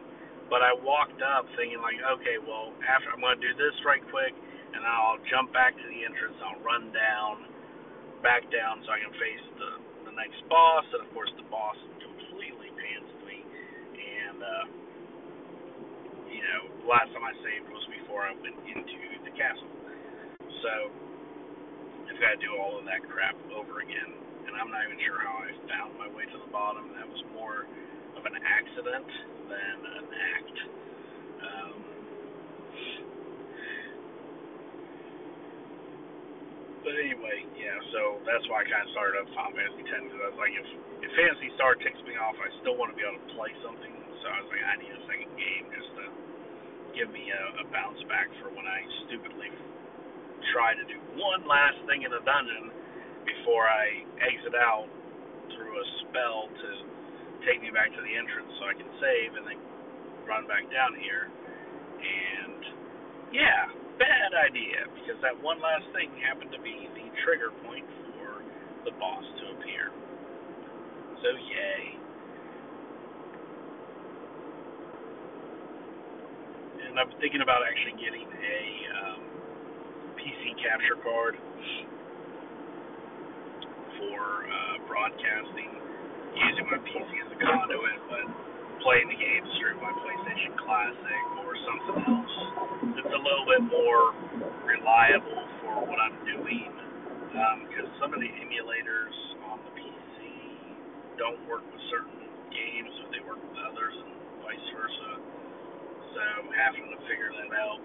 But 0.49 0.65
I 0.65 0.73
walked 0.73 1.21
up 1.21 1.45
thinking 1.53 1.77
like, 1.79 2.01
okay, 2.19 2.41
well, 2.41 2.73
after 2.81 3.13
I'm 3.13 3.21
gonna 3.21 3.37
do 3.37 3.53
this 3.53 3.77
right 3.85 4.01
quick, 4.09 4.33
and 4.73 4.81
I'll 4.81 5.21
jump 5.29 5.53
back 5.53 5.77
to 5.77 5.85
the 5.85 6.01
entrance. 6.05 6.37
I'll 6.41 6.61
run 6.65 6.89
down, 6.89 7.45
back 8.25 8.49
down, 8.49 8.81
so 8.85 8.89
I 8.89 8.99
can 8.99 9.13
face 9.17 9.45
the 9.61 9.71
the 10.09 10.13
next 10.17 10.41
boss. 10.49 10.85
And 10.93 11.05
of 11.05 11.09
course, 11.13 11.29
the 11.37 11.45
boss 11.53 11.77
completely 12.01 12.73
pans 12.73 13.09
me. 13.29 13.45
And 13.93 14.39
uh, 14.41 14.65
you 16.29 16.41
know, 16.41 16.61
last 16.89 17.13
time 17.13 17.25
I 17.25 17.33
saved 17.45 17.69
was 17.69 17.85
before 18.01 18.25
I 18.25 18.33
went 18.33 18.57
into 18.65 18.99
the 19.25 19.33
castle. 19.37 19.69
So 20.65 20.73
I've 22.09 22.17
got 22.17 22.37
to 22.37 22.41
do 22.41 22.57
all 22.57 22.77
of 22.77 22.85
that 22.89 23.05
crap 23.05 23.37
over 23.53 23.85
again. 23.85 24.17
And 24.49 24.57
I'm 24.57 24.73
not 24.73 24.81
even 24.89 24.97
sure 25.05 25.21
how 25.21 25.45
I 25.45 25.53
found 25.69 25.93
my 26.01 26.09
way 26.09 26.25
to 26.25 26.37
the 26.41 26.49
bottom. 26.49 26.89
That 26.97 27.05
was 27.05 27.21
more 27.37 27.69
of 28.19 28.27
an 28.27 28.35
accident 28.43 29.07
than 29.47 29.77
an 29.79 30.07
act. 30.11 30.57
Um, 31.39 31.75
but 36.83 36.93
anyway, 36.99 37.47
yeah. 37.55 37.79
So 37.95 38.19
that's 38.27 38.43
why 38.51 38.61
I 38.61 38.65
kind 38.67 38.83
of 38.83 38.91
started 38.91 39.23
up 39.23 39.27
Final 39.31 39.55
Fantasy 39.55 39.87
X 39.87 40.03
because 40.03 40.19
I 40.19 40.27
was 40.35 40.39
like, 40.39 40.51
if 40.51 40.67
if 40.99 41.09
Phantasy 41.15 41.49
Star 41.55 41.79
ticks 41.79 42.03
me 42.03 42.19
off, 42.19 42.35
I 42.43 42.51
still 42.59 42.75
want 42.75 42.91
to 42.91 42.97
be 42.99 43.07
able 43.07 43.23
to 43.23 43.31
play 43.39 43.55
something. 43.63 43.93
So 44.19 44.25
I 44.27 44.43
was 44.43 44.51
like, 44.51 44.63
I 44.67 44.75
need 44.83 44.91
a 44.91 45.03
second 45.07 45.31
game 45.39 45.65
just 45.71 45.91
to 45.95 46.05
give 46.91 47.07
me 47.15 47.31
a, 47.31 47.43
a 47.63 47.65
bounce 47.71 48.03
back 48.11 48.27
for 48.43 48.51
when 48.51 48.67
I 48.67 48.83
stupidly 49.07 49.47
try 50.51 50.75
to 50.75 50.83
do 50.91 50.99
one 51.15 51.47
last 51.47 51.79
thing 51.87 52.03
in 52.03 52.11
a 52.11 52.19
dungeon 52.27 52.75
before 53.23 53.63
I 53.63 54.03
exit 54.19 54.59
out 54.59 54.91
through 55.55 55.71
a 55.71 55.85
spell 56.03 56.51
to 56.51 56.98
take 57.47 57.61
me 57.63 57.71
back 57.71 57.91
to 57.95 58.01
the 58.01 58.13
entrance 58.15 58.51
so 58.59 58.67
I 58.67 58.75
can 58.75 58.89
save 58.99 59.35
and 59.39 59.45
then 59.47 59.59
run 60.27 60.47
back 60.47 60.67
down 60.71 60.95
here. 60.99 61.31
And 61.99 62.61
yeah, 63.31 63.71
bad 63.99 64.31
idea 64.35 64.87
because 64.95 65.19
that 65.21 65.35
one 65.43 65.59
last 65.59 65.87
thing 65.95 66.11
happened 66.23 66.51
to 66.55 66.61
be 66.61 66.87
the 66.95 67.07
trigger 67.23 67.51
point 67.67 67.85
for 68.15 68.43
the 68.87 68.93
boss 68.99 69.23
to 69.23 69.43
appear. 69.59 69.91
So 71.23 71.29
yay. 71.35 71.99
And 76.87 76.97
I'm 76.97 77.11
thinking 77.19 77.41
about 77.41 77.61
actually 77.67 77.99
getting 78.01 78.25
a 78.25 78.61
um, 78.97 79.21
PC 80.17 80.57
capture 80.57 80.97
card 81.03 81.35
for 83.99 84.47
uh, 84.47 84.75
broadcasting 84.87 85.88
using 86.35 86.67
my 86.69 86.79
PC 86.83 87.09
as 87.25 87.29
a 87.33 87.39
conduit, 87.39 87.99
but 88.09 88.25
playing 88.83 89.09
the 89.09 89.19
games 89.19 89.49
through 89.59 89.77
my 89.81 89.91
PlayStation 89.91 90.53
Classic 90.59 91.23
or 91.43 91.51
something 91.67 91.99
else 92.07 92.35
that's 92.95 93.13
a 93.15 93.21
little 93.23 93.47
bit 93.47 93.63
more 93.67 94.15
reliable 94.63 95.43
for 95.63 95.83
what 95.83 95.99
I'm 95.99 96.15
doing. 96.23 96.71
Because 97.69 97.89
um, 97.91 97.99
some 98.01 98.11
of 98.13 98.19
the 98.19 98.31
emulators 98.41 99.15
on 99.51 99.61
the 99.61 99.73
PC 99.77 100.17
don't 101.19 101.39
work 101.45 101.61
with 101.69 101.83
certain 101.93 102.25
games, 102.49 102.89
but 103.03 103.09
they 103.13 103.21
work 103.27 103.37
with 103.37 103.57
others, 103.69 103.93
and 103.93 104.11
vice 104.41 104.67
versa. 104.73 105.11
So 106.15 106.17
I'm 106.17 106.49
having 106.55 106.89
to 106.89 106.97
figure 107.05 107.29
that 107.29 107.51
out. 107.53 107.79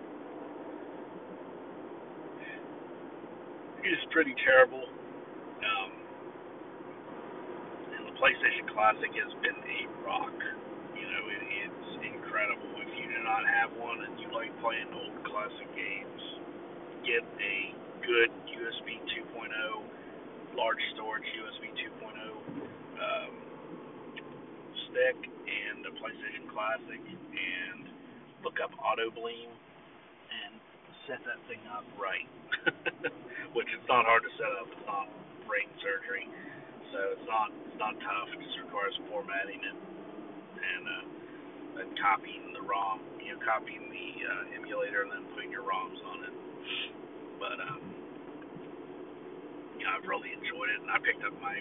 It's 3.84 4.06
pretty 4.16 4.32
terrible. 4.48 4.80
Um, 4.80 5.90
PlayStation 8.24 8.64
Classic 8.72 9.12
has 9.20 9.32
been 9.44 9.60
a 9.68 9.80
rock. 10.00 10.32
You 10.96 11.04
know, 11.04 11.24
it, 11.28 11.44
it's 11.44 11.92
incredible. 12.08 12.72
If 12.80 12.88
you 12.96 13.04
do 13.04 13.20
not 13.20 13.44
have 13.44 13.76
one 13.76 14.00
and 14.00 14.16
you 14.16 14.32
like 14.32 14.48
playing 14.64 14.88
old 14.96 15.12
classic 15.28 15.68
games, 15.76 16.24
get 17.04 17.20
a 17.20 17.56
good 18.00 18.32
USB 18.48 18.96
2.0, 19.28 20.56
large 20.56 20.80
storage 20.96 21.28
USB 21.36 21.68
2.0 21.76 22.64
um, 22.96 23.32
stick 24.88 25.20
and 25.28 25.84
a 25.84 25.92
PlayStation 26.00 26.48
Classic 26.48 27.04
and 27.04 27.92
look 28.40 28.56
up 28.64 28.72
Auto 28.80 29.12
Bleem 29.12 29.52
and 30.32 30.56
set 31.04 31.20
that 31.28 31.44
thing 31.44 31.60
up 31.68 31.84
right. 32.00 32.24
Which 33.52 33.68
is 33.68 33.84
not 33.84 34.08
hard 34.08 34.24
to 34.24 34.32
set 34.40 34.48
up. 34.64 34.72
It's 34.72 34.86
not 34.88 35.12
brain 35.44 35.68
surgery, 35.84 36.24
so 36.94 36.98
it's 37.18 37.26
not 37.26 37.50
it's 37.66 37.80
not 37.82 37.98
tough. 37.98 38.30
It 38.30 38.38
just 38.38 38.62
requires 38.62 38.94
formatting 39.10 39.58
it 39.58 39.78
and 40.62 40.82
uh, 40.86 41.04
then 41.82 41.90
copying 41.98 42.54
the 42.54 42.62
ROM, 42.62 43.02
you 43.18 43.34
know, 43.34 43.40
copying 43.42 43.90
the 43.90 44.08
uh, 44.22 44.56
emulator 44.56 45.02
and 45.02 45.10
then 45.10 45.26
putting 45.34 45.50
your 45.50 45.66
ROMs 45.66 45.98
on 46.06 46.18
it. 46.30 46.34
But 47.42 47.58
um, 47.58 47.82
know, 49.84 49.92
I've 49.92 50.08
really 50.08 50.32
enjoyed 50.32 50.72
it, 50.72 50.80
and 50.80 50.88
I 50.88 50.98
picked 51.04 51.20
up 51.28 51.36
my 51.44 51.60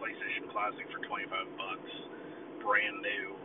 PlayStation 0.00 0.48
Classic 0.48 0.88
for 0.88 1.04
25 1.04 1.60
bucks, 1.60 1.92
brand 2.64 3.04
new. 3.04 3.36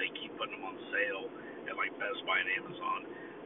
They 0.00 0.08
keep 0.16 0.32
putting 0.40 0.56
them 0.56 0.64
on 0.64 0.76
sale 0.88 1.28
at 1.68 1.76
like 1.76 1.92
Best 2.00 2.24
Buy 2.24 2.40
and 2.40 2.50
Amazon. 2.64 3.00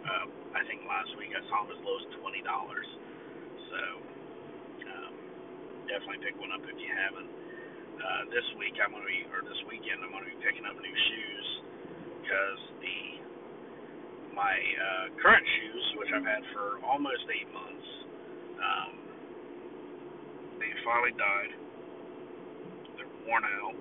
Uh, 0.06 0.26
I 0.54 0.62
think 0.70 0.86
last 0.86 1.10
week 1.18 1.34
I 1.34 1.42
saw 1.50 1.66
them 1.66 1.74
as 1.74 1.80
low 1.82 1.96
as 1.98 2.06
twenty 2.22 2.42
dollars. 2.44 2.86
So 3.72 3.80
definitely 5.92 6.24
pick 6.24 6.40
one 6.40 6.48
up 6.56 6.64
if 6.64 6.78
you 6.80 6.88
haven't. 6.88 7.28
Uh, 8.00 8.22
this 8.32 8.48
week 8.56 8.72
I'm 8.80 8.96
going 8.96 9.04
to 9.04 9.12
be, 9.12 9.28
or 9.28 9.44
this 9.44 9.60
weekend 9.68 10.00
I'm 10.00 10.08
going 10.08 10.24
to 10.24 10.32
be 10.32 10.40
picking 10.40 10.64
up 10.64 10.72
new 10.80 10.96
shoes 11.12 11.46
because 12.24 12.60
the 12.80 12.98
my 14.32 14.56
uh, 14.56 15.06
current 15.20 15.44
shoes, 15.44 15.84
which 16.00 16.08
I've 16.16 16.24
had 16.24 16.40
for 16.56 16.80
almost 16.88 17.28
eight 17.28 17.44
months, 17.52 17.88
um, 18.56 18.92
they 20.56 20.72
finally 20.80 21.12
died. 21.20 21.52
They're 22.96 23.12
worn 23.28 23.44
out. 23.44 23.76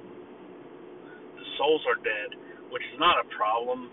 The 1.39 1.45
soles 1.55 1.83
are 1.87 1.99
dead, 2.03 2.35
which 2.75 2.83
is 2.91 2.99
not 2.99 3.23
a 3.23 3.25
problem 3.31 3.87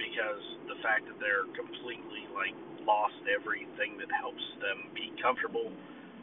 because 0.00 0.40
the 0.72 0.80
fact 0.80 1.04
that 1.04 1.20
they're 1.20 1.44
completely 1.52 2.24
like 2.32 2.56
lost 2.88 3.20
everything 3.28 4.00
that 4.00 4.08
helps 4.08 4.42
them 4.64 4.88
be 4.96 5.12
comfortable 5.20 5.68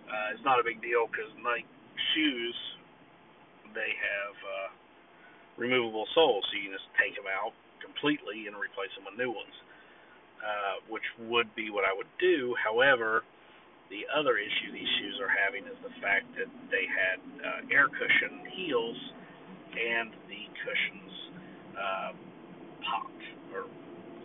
uh, 0.09 0.35
is 0.35 0.41
not 0.43 0.59
a 0.59 0.65
big 0.65 0.81
deal 0.81 1.05
because 1.07 1.29
like 1.45 1.65
shoes, 2.13 2.57
they 3.77 3.93
have 3.93 4.35
uh, 4.41 4.69
removable 5.57 6.05
soles, 6.17 6.43
so 6.49 6.57
you 6.57 6.69
can 6.69 6.75
just 6.75 6.89
take 6.97 7.13
them 7.13 7.29
out 7.29 7.53
completely 7.79 8.49
and 8.49 8.57
replace 8.57 8.89
them 8.97 9.05
with 9.05 9.15
new 9.15 9.29
ones, 9.29 9.55
uh, 10.41 10.75
which 10.89 11.05
would 11.29 11.47
be 11.53 11.69
what 11.69 11.85
I 11.85 11.93
would 11.93 12.09
do. 12.17 12.55
However, 12.57 13.23
the 13.89 14.05
other 14.13 14.37
issue 14.37 14.69
these 14.69 14.89
shoes 15.01 15.17
are 15.17 15.29
having 15.29 15.65
is 15.65 15.77
the 15.81 15.93
fact 16.01 16.29
that 16.37 16.49
they 16.69 16.85
had 16.85 17.17
uh, 17.41 17.73
air 17.73 17.89
cushion 17.89 18.45
heels 18.53 18.97
and 19.73 20.13
the 20.29 20.43
cushions 20.61 21.13
uh, 21.73 22.11
popped 22.85 23.25
or 23.53 23.65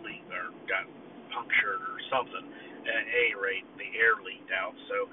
leaked 0.05 0.29
or 0.29 0.53
got 0.69 0.85
punctured 1.33 1.81
or 1.81 1.97
something. 2.13 2.45
At 2.85 3.09
any 3.09 3.33
rate, 3.33 3.65
the 3.81 3.89
air 3.97 4.21
leaked 4.21 4.53
out. 4.53 4.77
So 4.85 5.09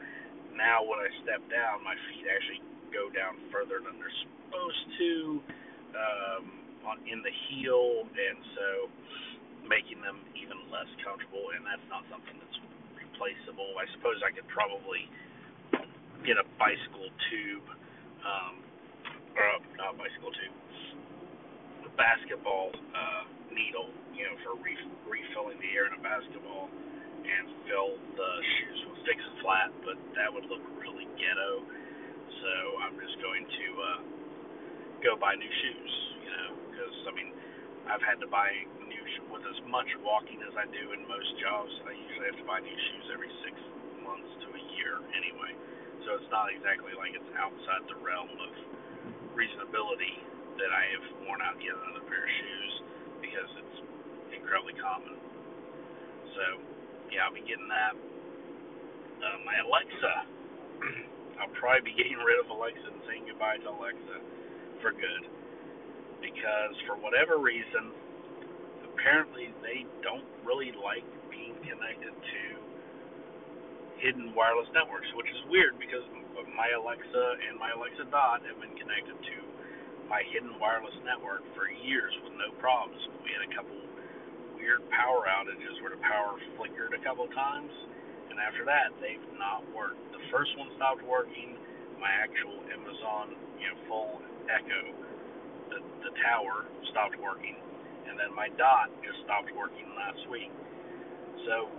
now 0.56 0.84
when 0.84 1.00
I 1.00 1.08
step 1.24 1.42
down, 1.48 1.84
my 1.84 1.96
feet 2.10 2.26
actually 2.28 2.62
go 2.92 3.08
down 3.12 3.40
further 3.48 3.80
than 3.80 3.96
they're 3.96 4.18
supposed 4.24 4.84
to 5.00 5.12
um, 5.96 6.44
on 6.86 6.96
in 7.06 7.22
the 7.22 7.32
heel, 7.48 8.04
and 8.06 8.38
so 8.56 8.68
making 9.68 10.02
them 10.02 10.18
even 10.34 10.58
less 10.68 10.88
comfortable. 11.04 11.54
And 11.54 11.64
that's 11.64 11.84
not 11.88 12.04
something 12.10 12.36
that's 12.36 12.58
replaceable. 12.98 13.78
I 13.78 13.86
suppose 13.96 14.18
I 14.20 14.34
could 14.34 14.48
probably 14.50 15.08
get 16.26 16.38
a 16.38 16.46
bicycle 16.58 17.10
tube, 17.30 17.66
um, 18.22 18.62
or 19.34 19.44
not 19.78 19.94
a 19.94 19.98
bicycle 19.98 20.30
tube, 20.34 20.56
a 21.86 21.92
basketball 21.98 22.70
uh, 22.94 23.24
needle, 23.50 23.90
you 24.14 24.24
know, 24.26 24.36
for 24.46 24.54
re- 24.62 24.94
refilling 25.06 25.58
the 25.58 25.70
air 25.74 25.90
in 25.90 25.94
a 25.98 26.02
basketball, 26.02 26.70
and 27.22 27.44
fill 27.66 27.94
the 28.18 28.30
shoes 28.58 28.78
with 28.90 29.00
fix 29.06 29.18
and 29.22 29.36
flat, 29.42 29.70
but 29.86 29.98
that 30.18 30.28
would 30.30 30.46
look 30.50 30.62
really 30.78 31.06
ghetto. 31.18 31.62
So 32.42 32.52
I'm 32.82 32.96
just 32.98 33.16
going 33.22 33.46
to 33.46 33.66
uh, 33.78 34.00
go 35.02 35.14
buy 35.18 35.38
new 35.38 35.52
shoes, 35.62 35.92
you 36.22 36.30
know, 36.30 36.50
because 36.70 36.96
I 37.06 37.12
mean, 37.14 37.30
I've 37.86 38.02
had 38.02 38.18
to 38.22 38.28
buy 38.30 38.50
new 38.86 39.02
with 39.32 39.44
as 39.48 39.58
much 39.72 39.88
walking 40.04 40.44
as 40.44 40.52
I 40.54 40.68
do 40.68 40.92
in 40.92 41.08
most 41.08 41.30
jobs. 41.40 41.72
I 41.88 41.96
usually 41.96 42.28
have 42.28 42.38
to 42.38 42.46
buy 42.46 42.60
new 42.60 42.76
shoes 42.76 43.04
every 43.10 43.32
six 43.40 43.56
months 44.04 44.28
to 44.44 44.46
a 44.52 44.62
year 44.76 45.00
anyway. 45.16 45.52
So 46.04 46.20
it's 46.20 46.30
not 46.34 46.52
exactly 46.52 46.92
like 46.98 47.16
it's 47.16 47.32
outside 47.38 47.82
the 47.88 47.98
realm 48.04 48.28
of 48.28 48.52
reasonability 49.32 50.20
that 50.60 50.70
I 50.70 50.82
have 50.92 51.06
worn 51.24 51.40
out 51.40 51.56
yet 51.62 51.72
another 51.72 52.04
pair 52.04 52.22
of 52.22 52.32
shoes 52.36 52.72
because 53.24 53.50
it's 53.56 53.78
incredibly 54.36 54.76
common. 54.76 55.16
So 56.36 56.44
yeah, 57.12 57.28
I'll 57.28 57.36
be 57.36 57.44
getting 57.44 57.68
that. 57.68 57.94
Uh, 59.20 59.38
my 59.44 59.54
Alexa, 59.62 60.14
I'll 61.38 61.52
probably 61.60 61.92
be 61.92 61.94
getting 61.94 62.16
rid 62.18 62.40
of 62.40 62.48
Alexa 62.48 62.88
and 62.88 63.00
saying 63.06 63.28
goodbye 63.28 63.60
to 63.62 63.68
Alexa 63.70 64.16
for 64.80 64.90
good 64.96 65.24
because 66.24 66.74
for 66.88 66.96
whatever 66.98 67.38
reason, 67.38 67.92
apparently 68.88 69.52
they 69.60 69.84
don't 70.00 70.26
really 70.42 70.72
like 70.80 71.04
being 71.28 71.54
connected 71.62 72.14
to 72.14 72.42
hidden 74.00 74.34
wireless 74.34 74.70
networks, 74.74 75.06
which 75.14 75.28
is 75.30 75.40
weird 75.52 75.78
because 75.78 76.02
my 76.56 76.70
Alexa 76.74 77.24
and 77.46 77.58
my 77.60 77.70
Alexa 77.76 78.08
Dot 78.10 78.42
have 78.42 78.58
been 78.58 78.74
connected 78.74 79.14
to 79.14 79.36
my 80.10 80.24
hidden 80.34 80.58
wireless 80.58 80.94
network 81.06 81.44
for 81.54 81.70
years 81.70 82.12
with 82.26 82.34
no 82.34 82.50
problems. 82.58 82.98
We 83.22 83.30
had 83.34 83.44
a 83.46 83.52
couple 83.54 83.78
weird 84.62 84.86
power 84.94 85.26
outages 85.26 85.82
where 85.82 85.90
the 85.90 85.98
power 86.06 86.38
flickered 86.54 86.94
a 86.94 87.02
couple 87.02 87.26
times, 87.34 87.74
and 88.30 88.38
after 88.38 88.62
that, 88.62 88.94
they've 89.02 89.26
not 89.34 89.66
worked. 89.74 89.98
The 90.14 90.22
first 90.30 90.54
one 90.54 90.70
stopped 90.78 91.02
working. 91.02 91.58
My 91.98 92.10
actual 92.22 92.62
Amazon, 92.70 93.34
you 93.58 93.66
know, 93.66 93.78
full 93.90 94.12
Echo, 94.46 94.82
the 95.70 95.78
the 96.06 96.12
tower 96.22 96.66
stopped 96.94 97.18
working, 97.18 97.58
and 98.06 98.14
then 98.18 98.30
my 98.34 98.50
Dot 98.54 98.90
just 99.02 99.22
stopped 99.26 99.50
working 99.54 99.86
last 99.98 100.22
week. 100.30 100.50
So 101.46 101.70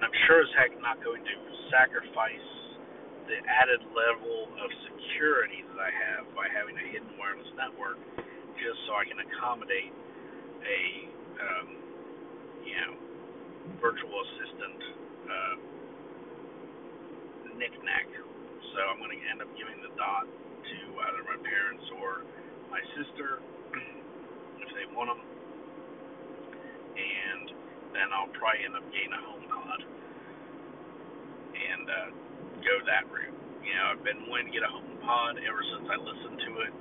I'm 0.00 0.16
sure 0.28 0.40
as 0.44 0.52
heck 0.56 0.72
not 0.80 1.00
going 1.04 1.24
to 1.24 1.36
sacrifice 1.72 2.48
the 3.24 3.40
added 3.48 3.80
level 3.96 4.52
of 4.60 4.68
security 4.92 5.64
that 5.72 5.80
I 5.80 5.88
have 5.88 6.28
by 6.36 6.44
having 6.52 6.76
a 6.76 6.86
hidden 6.92 7.16
wireless 7.16 7.48
network 7.56 7.96
just 8.60 8.76
so 8.84 9.00
I 9.00 9.08
can 9.08 9.16
accommodate 9.24 9.92
a 10.64 10.80
um, 11.40 11.68
you 12.64 12.76
know 12.80 12.92
virtual 13.80 14.16
assistant 14.16 14.80
uh, 15.28 15.56
knickknack. 17.56 18.08
So 18.74 18.78
I'm 18.90 18.98
going 18.98 19.14
to 19.14 19.22
end 19.30 19.38
up 19.44 19.50
giving 19.54 19.78
the 19.84 19.92
dot 19.94 20.26
to 20.26 20.76
either 21.06 21.22
my 21.22 21.38
parents 21.46 21.86
or 22.00 22.26
my 22.72 22.82
sister 22.98 23.38
if 24.64 24.70
they 24.74 24.86
want 24.96 25.14
them, 25.14 25.22
and 26.98 27.46
then 27.94 28.08
I'll 28.10 28.32
probably 28.34 28.66
end 28.66 28.74
up 28.74 28.86
getting 28.90 29.14
a 29.14 29.20
HomePod 29.22 29.80
and 31.54 31.84
uh, 31.86 32.10
go 32.66 32.74
that 32.90 33.06
route. 33.12 33.36
You 33.62 33.72
know, 33.78 33.94
I've 33.94 34.04
been 34.04 34.26
wanting 34.26 34.50
to 34.50 34.54
get 34.54 34.66
a 34.66 34.72
HomePod 34.72 35.38
ever 35.38 35.62
since 35.70 35.86
I 35.86 35.96
listened 36.02 36.38
to 36.42 36.50
it 36.66 36.74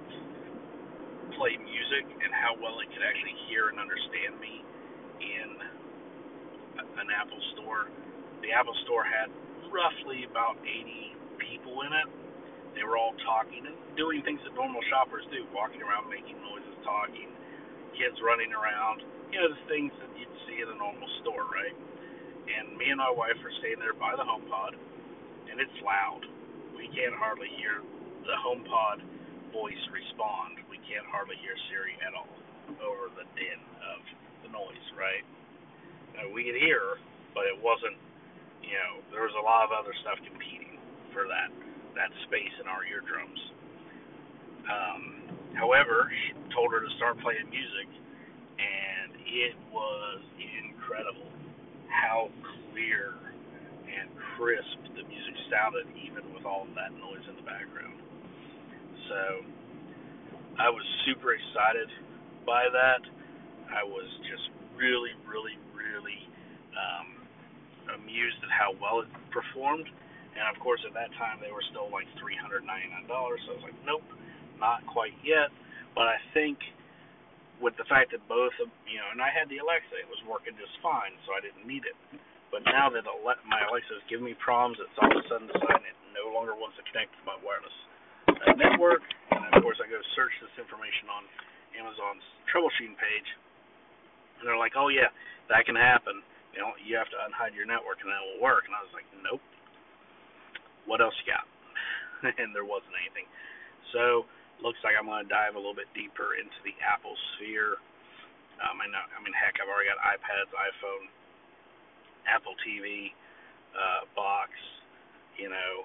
play 1.37 1.57
music 1.57 2.05
and 2.21 2.31
how 2.33 2.57
well 2.57 2.79
it 2.81 2.89
could 2.93 3.05
actually 3.05 3.35
hear 3.49 3.69
and 3.69 3.77
understand 3.79 4.37
me 4.39 4.63
in 5.21 5.49
an 6.79 7.07
Apple 7.09 7.41
store. 7.55 7.89
The 8.41 8.51
Apple 8.51 8.75
store 8.85 9.05
had 9.05 9.29
roughly 9.71 10.25
about 10.29 10.59
80 10.61 11.15
people 11.41 11.81
in 11.85 11.91
it. 11.93 12.07
They 12.73 12.83
were 12.85 12.97
all 12.97 13.13
talking 13.21 13.65
and 13.65 13.77
doing 13.93 14.25
things 14.25 14.41
that 14.45 14.53
normal 14.57 14.81
shoppers 14.89 15.25
do, 15.29 15.45
walking 15.53 15.81
around, 15.85 16.09
making 16.09 16.41
noises, 16.41 16.73
talking, 16.81 17.29
kids 17.93 18.17
running 18.25 18.49
around, 18.49 19.05
you 19.29 19.37
know, 19.37 19.49
the 19.53 19.63
things 19.69 19.93
that 20.01 20.09
you'd 20.17 20.37
see 20.49 20.61
in 20.61 20.69
a 20.69 20.77
normal 20.77 21.09
store, 21.21 21.45
right? 21.53 21.77
And 22.49 22.73
me 22.77 22.89
and 22.89 22.97
my 22.97 23.13
wife 23.13 23.37
are 23.45 23.53
staying 23.61 23.77
there 23.77 23.93
by 23.93 24.17
the 24.17 24.25
HomePod, 24.25 24.73
and 25.49 25.61
it's 25.61 25.77
loud. 25.85 26.25
We 26.73 26.89
can't 26.91 27.13
hardly 27.13 27.49
hear 27.61 27.85
the 28.25 28.37
HomePod 28.41 29.05
voice 29.53 29.79
respond 29.93 30.59
We 30.67 30.81
can't 30.89 31.05
hardly 31.07 31.37
hear 31.39 31.55
Siri 31.69 31.95
at 32.01 32.17
all 32.17 32.29
over 32.81 33.13
the 33.15 33.27
din 33.37 33.61
of 33.85 34.01
the 34.43 34.49
noise, 34.51 34.87
right? 34.97 35.23
Now, 36.17 36.27
we 36.33 36.43
could 36.43 36.59
hear 36.59 36.97
but 37.33 37.49
it 37.49 37.57
wasn't, 37.59 37.97
you 38.61 38.77
know, 38.77 39.01
there 39.11 39.25
was 39.25 39.35
a 39.35 39.43
lot 39.43 39.65
of 39.65 39.73
other 39.73 39.93
stuff 40.05 40.21
competing 40.23 40.77
for 41.11 41.25
that 41.27 41.49
that 41.97 42.09
space 42.25 42.53
in 42.57 42.65
our 42.65 42.81
eardrums. 42.89 43.41
Um, 44.65 45.01
however, 45.53 46.09
she 46.09 46.33
told 46.49 46.73
her 46.73 46.81
to 46.81 46.91
start 46.97 47.21
playing 47.21 47.45
music, 47.53 47.89
and 48.57 49.13
it 49.29 49.53
was 49.69 50.21
incredible 50.41 51.29
how 51.89 52.33
clear 52.73 53.13
and 53.85 54.09
crisp 54.33 54.79
the 54.97 55.05
music 55.05 55.35
sounded, 55.53 55.85
even 56.01 56.25
with 56.33 56.45
all 56.49 56.65
of 56.65 56.73
that 56.73 56.97
noise 56.97 57.21
in 57.29 57.37
the 57.37 57.45
background. 57.45 58.01
So 59.09 59.19
I 60.59 60.69
was 60.69 60.85
super 61.05 61.33
excited 61.33 61.89
by 62.45 62.69
that. 62.71 63.01
I 63.73 63.83
was 63.83 64.05
just 64.29 64.53
really, 64.77 65.17
really, 65.25 65.57
really 65.73 66.19
um, 66.77 67.07
amused 67.97 68.37
at 68.45 68.51
how 68.53 68.77
well 68.77 69.01
it 69.01 69.09
performed. 69.33 69.89
And 70.33 70.45
of 70.49 70.57
course, 70.61 70.81
at 70.85 70.93
that 70.93 71.13
time, 71.17 71.41
they 71.41 71.49
were 71.49 71.65
still 71.73 71.89
like 71.89 72.05
$399. 72.21 73.05
So 73.09 73.13
I 73.13 73.55
was 73.57 73.65
like, 73.65 73.79
nope, 73.85 74.05
not 74.57 74.85
quite 74.89 75.13
yet. 75.21 75.49
But 75.93 76.09
I 76.09 76.17
think 76.33 76.57
with 77.61 77.77
the 77.77 77.85
fact 77.85 78.13
that 78.13 78.21
both 78.25 78.53
of, 78.61 78.69
you 78.89 78.97
know, 78.97 79.09
and 79.13 79.21
I 79.21 79.29
had 79.29 79.49
the 79.49 79.61
Alexa, 79.61 79.93
it 79.93 80.09
was 80.09 80.21
working 80.25 80.57
just 80.57 80.73
fine, 80.81 81.13
so 81.25 81.37
I 81.37 81.41
didn't 81.41 81.65
need 81.69 81.85
it. 81.85 81.97
But 82.49 82.65
now 82.65 82.89
that 82.93 83.05
my 83.45 83.61
Alexa 83.65 83.93
is 83.97 84.05
giving 84.09 84.25
me 84.25 84.37
problems, 84.37 84.77
it's 84.77 84.93
all 85.01 85.09
of 85.09 85.17
a 85.17 85.25
sudden 85.25 85.49
deciding 85.49 85.89
it 85.89 85.97
no 86.13 86.29
longer 86.33 86.53
wants 86.53 86.77
to 86.77 86.85
connect 86.89 87.13
to 87.17 87.21
my 87.25 87.37
wireless 87.41 87.73
uh, 88.43 88.53
network. 88.55 89.03
And 89.31 89.51
of 89.55 89.63
course, 89.63 89.79
I 89.79 89.87
go 89.87 89.99
search 90.13 90.33
this 90.43 90.53
information 90.59 91.07
on 91.09 91.23
Amazon's 91.73 92.25
troubleshooting 92.51 92.95
page, 92.99 93.29
and 94.39 94.45
they're 94.45 94.59
like, 94.59 94.75
"Oh 94.77 94.91
yeah, 94.91 95.09
that 95.49 95.65
can 95.65 95.75
happen. 95.75 96.21
You 96.53 96.61
know, 96.61 96.71
you 96.77 96.93
have 96.99 97.09
to 97.09 97.19
unhide 97.25 97.57
your 97.57 97.65
network 97.65 98.03
and 98.03 98.11
that 98.11 98.21
will 98.21 98.41
work." 98.43 98.69
And 98.69 98.75
I 98.75 98.81
was 98.83 98.93
like, 98.93 99.07
"Nope. 99.23 99.41
What 100.85 101.01
else 101.01 101.15
you 101.23 101.27
got?" 101.31 101.47
and 102.41 102.55
there 102.55 102.67
wasn't 102.67 102.95
anything. 102.99 103.27
So 103.91 104.27
looks 104.63 104.79
like 104.85 104.95
I'm 104.95 105.09
going 105.09 105.27
to 105.27 105.31
dive 105.31 105.55
a 105.55 105.61
little 105.61 105.75
bit 105.75 105.91
deeper 105.91 106.39
into 106.39 106.55
the 106.63 106.71
Apple 106.79 107.15
sphere. 107.35 107.77
Um, 108.63 108.79
I 108.79 108.87
know, 108.87 109.03
I 109.11 109.19
mean, 109.19 109.35
heck, 109.35 109.59
I've 109.59 109.67
already 109.67 109.91
got 109.91 109.99
iPads, 109.99 110.47
iPhone, 110.55 111.11
Apple 112.29 112.55
TV, 112.63 113.11
uh, 113.75 114.07
box, 114.15 114.55
you 115.35 115.51
know, 115.51 115.83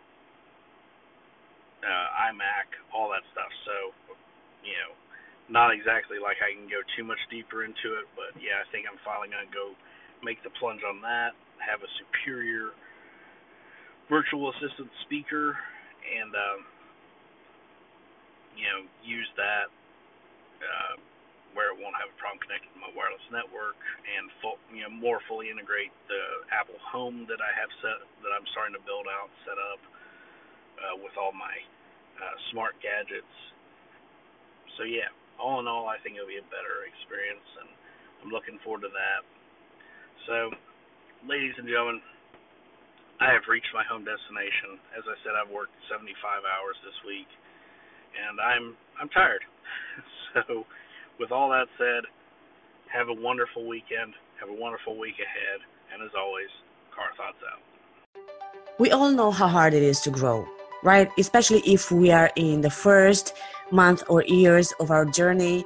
uh, 1.82 2.30
iMac, 2.30 2.68
all 2.94 3.10
that 3.14 3.24
stuff. 3.32 3.50
So, 3.66 3.76
you 4.64 4.76
know, 4.78 4.92
not 5.48 5.72
exactly 5.72 6.20
like 6.20 6.38
I 6.44 6.52
can 6.52 6.68
go 6.68 6.84
too 6.96 7.04
much 7.04 7.20
deeper 7.32 7.64
into 7.64 7.96
it, 7.98 8.06
but 8.18 8.36
yeah, 8.36 8.60
I 8.60 8.66
think 8.70 8.84
I'm 8.84 9.00
finally 9.02 9.32
going 9.32 9.46
to 9.46 9.54
go 9.54 9.72
make 10.20 10.42
the 10.42 10.52
plunge 10.58 10.82
on 10.84 11.00
that, 11.02 11.32
have 11.62 11.80
a 11.80 11.90
superior 12.00 12.74
virtual 14.10 14.50
assistant 14.56 14.90
speaker, 15.06 15.56
and, 16.04 16.32
um, 16.34 16.60
you 18.56 18.66
know, 18.68 18.80
use 19.04 19.28
that. 19.36 19.70
Uh, 20.58 20.98
where 21.56 21.72
it 21.72 21.78
won't 21.80 21.96
have 21.96 22.06
a 22.12 22.18
problem 22.20 22.38
connecting 22.44 22.68
to 22.70 22.78
my 22.78 22.92
wireless 22.92 23.24
network 23.32 23.78
and 24.04 24.28
full, 24.38 24.60
you 24.70 24.84
know 24.84 24.92
more 24.92 25.18
fully 25.26 25.48
integrate 25.48 25.90
the 26.06 26.22
Apple 26.52 26.76
Home 26.92 27.24
that 27.26 27.40
I 27.40 27.50
have 27.56 27.66
set 27.80 27.98
that 28.22 28.30
I'm 28.30 28.44
starting 28.52 28.76
to 28.76 28.84
build 28.84 29.08
out 29.08 29.26
set 29.48 29.56
up 29.56 29.80
uh, 30.78 30.96
with 31.02 31.14
all 31.18 31.34
my 31.34 31.54
uh, 32.18 32.36
smart 32.50 32.78
gadgets. 32.82 33.34
So 34.78 34.86
yeah, 34.86 35.10
all 35.38 35.58
in 35.58 35.66
all, 35.66 35.90
I 35.90 35.98
think 36.02 36.18
it'll 36.18 36.30
be 36.30 36.38
a 36.38 36.50
better 36.50 36.86
experience, 36.86 37.46
and 37.62 37.68
I'm 38.22 38.30
looking 38.30 38.58
forward 38.62 38.82
to 38.86 38.92
that. 38.92 39.22
So, 40.26 40.50
ladies 41.26 41.54
and 41.58 41.66
gentlemen, 41.66 42.02
I 43.18 43.34
have 43.34 43.46
reached 43.50 43.70
my 43.74 43.82
home 43.82 44.06
destination. 44.06 44.78
As 44.94 45.02
I 45.06 45.16
said, 45.26 45.34
I've 45.34 45.50
worked 45.50 45.74
75 45.90 46.14
hours 46.46 46.78
this 46.86 46.94
week, 47.06 47.30
and 48.14 48.38
I'm 48.38 48.78
I'm 48.98 49.10
tired. 49.10 49.42
so 50.34 50.62
with 51.18 51.34
all 51.34 51.50
that 51.50 51.66
said, 51.78 52.06
have 52.92 53.08
a 53.08 53.14
wonderful 53.14 53.66
weekend. 53.66 54.14
Have 54.40 54.48
a 54.48 54.54
wonderful 54.54 54.98
week 54.98 55.18
ahead. 55.18 55.58
And 55.92 56.02
as 56.02 56.14
always, 56.14 56.50
Car 56.94 57.10
Thoughts 57.16 57.42
out. 57.42 57.62
We 58.78 58.92
all 58.92 59.10
know 59.10 59.30
how 59.30 59.48
hard 59.48 59.74
it 59.74 59.82
is 59.82 60.00
to 60.02 60.10
grow, 60.10 60.46
right? 60.82 61.10
Especially 61.18 61.60
if 61.60 61.90
we 61.90 62.10
are 62.10 62.30
in 62.36 62.60
the 62.60 62.70
first 62.70 63.34
month 63.70 64.02
or 64.08 64.22
years 64.24 64.72
of 64.80 64.90
our 64.90 65.04
journey 65.04 65.64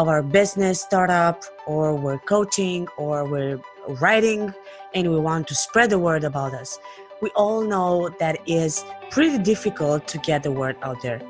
of 0.00 0.08
our 0.08 0.22
business 0.22 0.80
startup, 0.80 1.44
or 1.66 1.94
we're 1.94 2.18
coaching, 2.20 2.88
or 2.96 3.24
we're 3.24 3.60
writing, 4.00 4.54
and 4.94 5.10
we 5.10 5.18
want 5.18 5.46
to 5.48 5.54
spread 5.54 5.90
the 5.90 5.98
word 5.98 6.24
about 6.24 6.54
us. 6.54 6.78
We 7.20 7.28
all 7.30 7.62
know 7.62 8.08
that 8.18 8.38
is 8.46 8.84
pretty 9.10 9.36
difficult 9.36 10.08
to 10.08 10.18
get 10.18 10.42
the 10.42 10.52
word 10.52 10.76
out 10.82 11.02
there. 11.02 11.20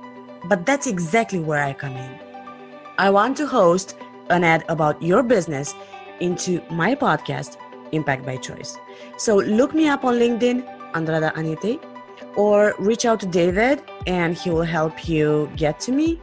But 0.45 0.67
that's 0.67 0.87
exactly 0.87 1.41
where 1.41 1.63
I 1.65 1.73
come 1.73 1.97
in. 1.97 2.19
I 2.97 3.11
want 3.11 3.37
to 3.39 3.47
host 3.47 3.97
an 4.29 4.45
ad 4.45 4.65
about 4.69 5.03
your 5.03 5.25
business 5.25 5.75
into 6.21 6.63
my 6.71 6.95
podcast, 6.95 7.57
Impact 7.91 8.25
by 8.25 8.37
Choice. 8.37 8.79
So 9.17 9.37
look 9.37 9.75
me 9.75 9.89
up 9.89 10.05
on 10.05 10.15
LinkedIn, 10.15 10.93
Andrada 10.93 11.33
Anite, 11.35 11.81
or 12.37 12.75
reach 12.79 13.05
out 13.05 13.21
to 13.21 13.27
David 13.27 13.83
and 14.07 14.37
he 14.37 14.51
will 14.51 14.63
help 14.63 15.09
you 15.09 15.51
get 15.57 15.81
to 15.81 15.93
me. 15.93 16.21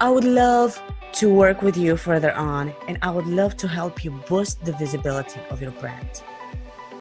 I 0.00 0.10
would 0.10 0.24
love 0.24 0.80
to 1.14 1.32
work 1.32 1.62
with 1.62 1.76
you 1.76 1.96
further 1.96 2.32
on 2.34 2.72
and 2.86 2.98
I 3.02 3.10
would 3.10 3.26
love 3.26 3.56
to 3.58 3.68
help 3.68 4.04
you 4.04 4.10
boost 4.28 4.64
the 4.64 4.72
visibility 4.72 5.40
of 5.50 5.60
your 5.60 5.72
brand. 5.72 6.22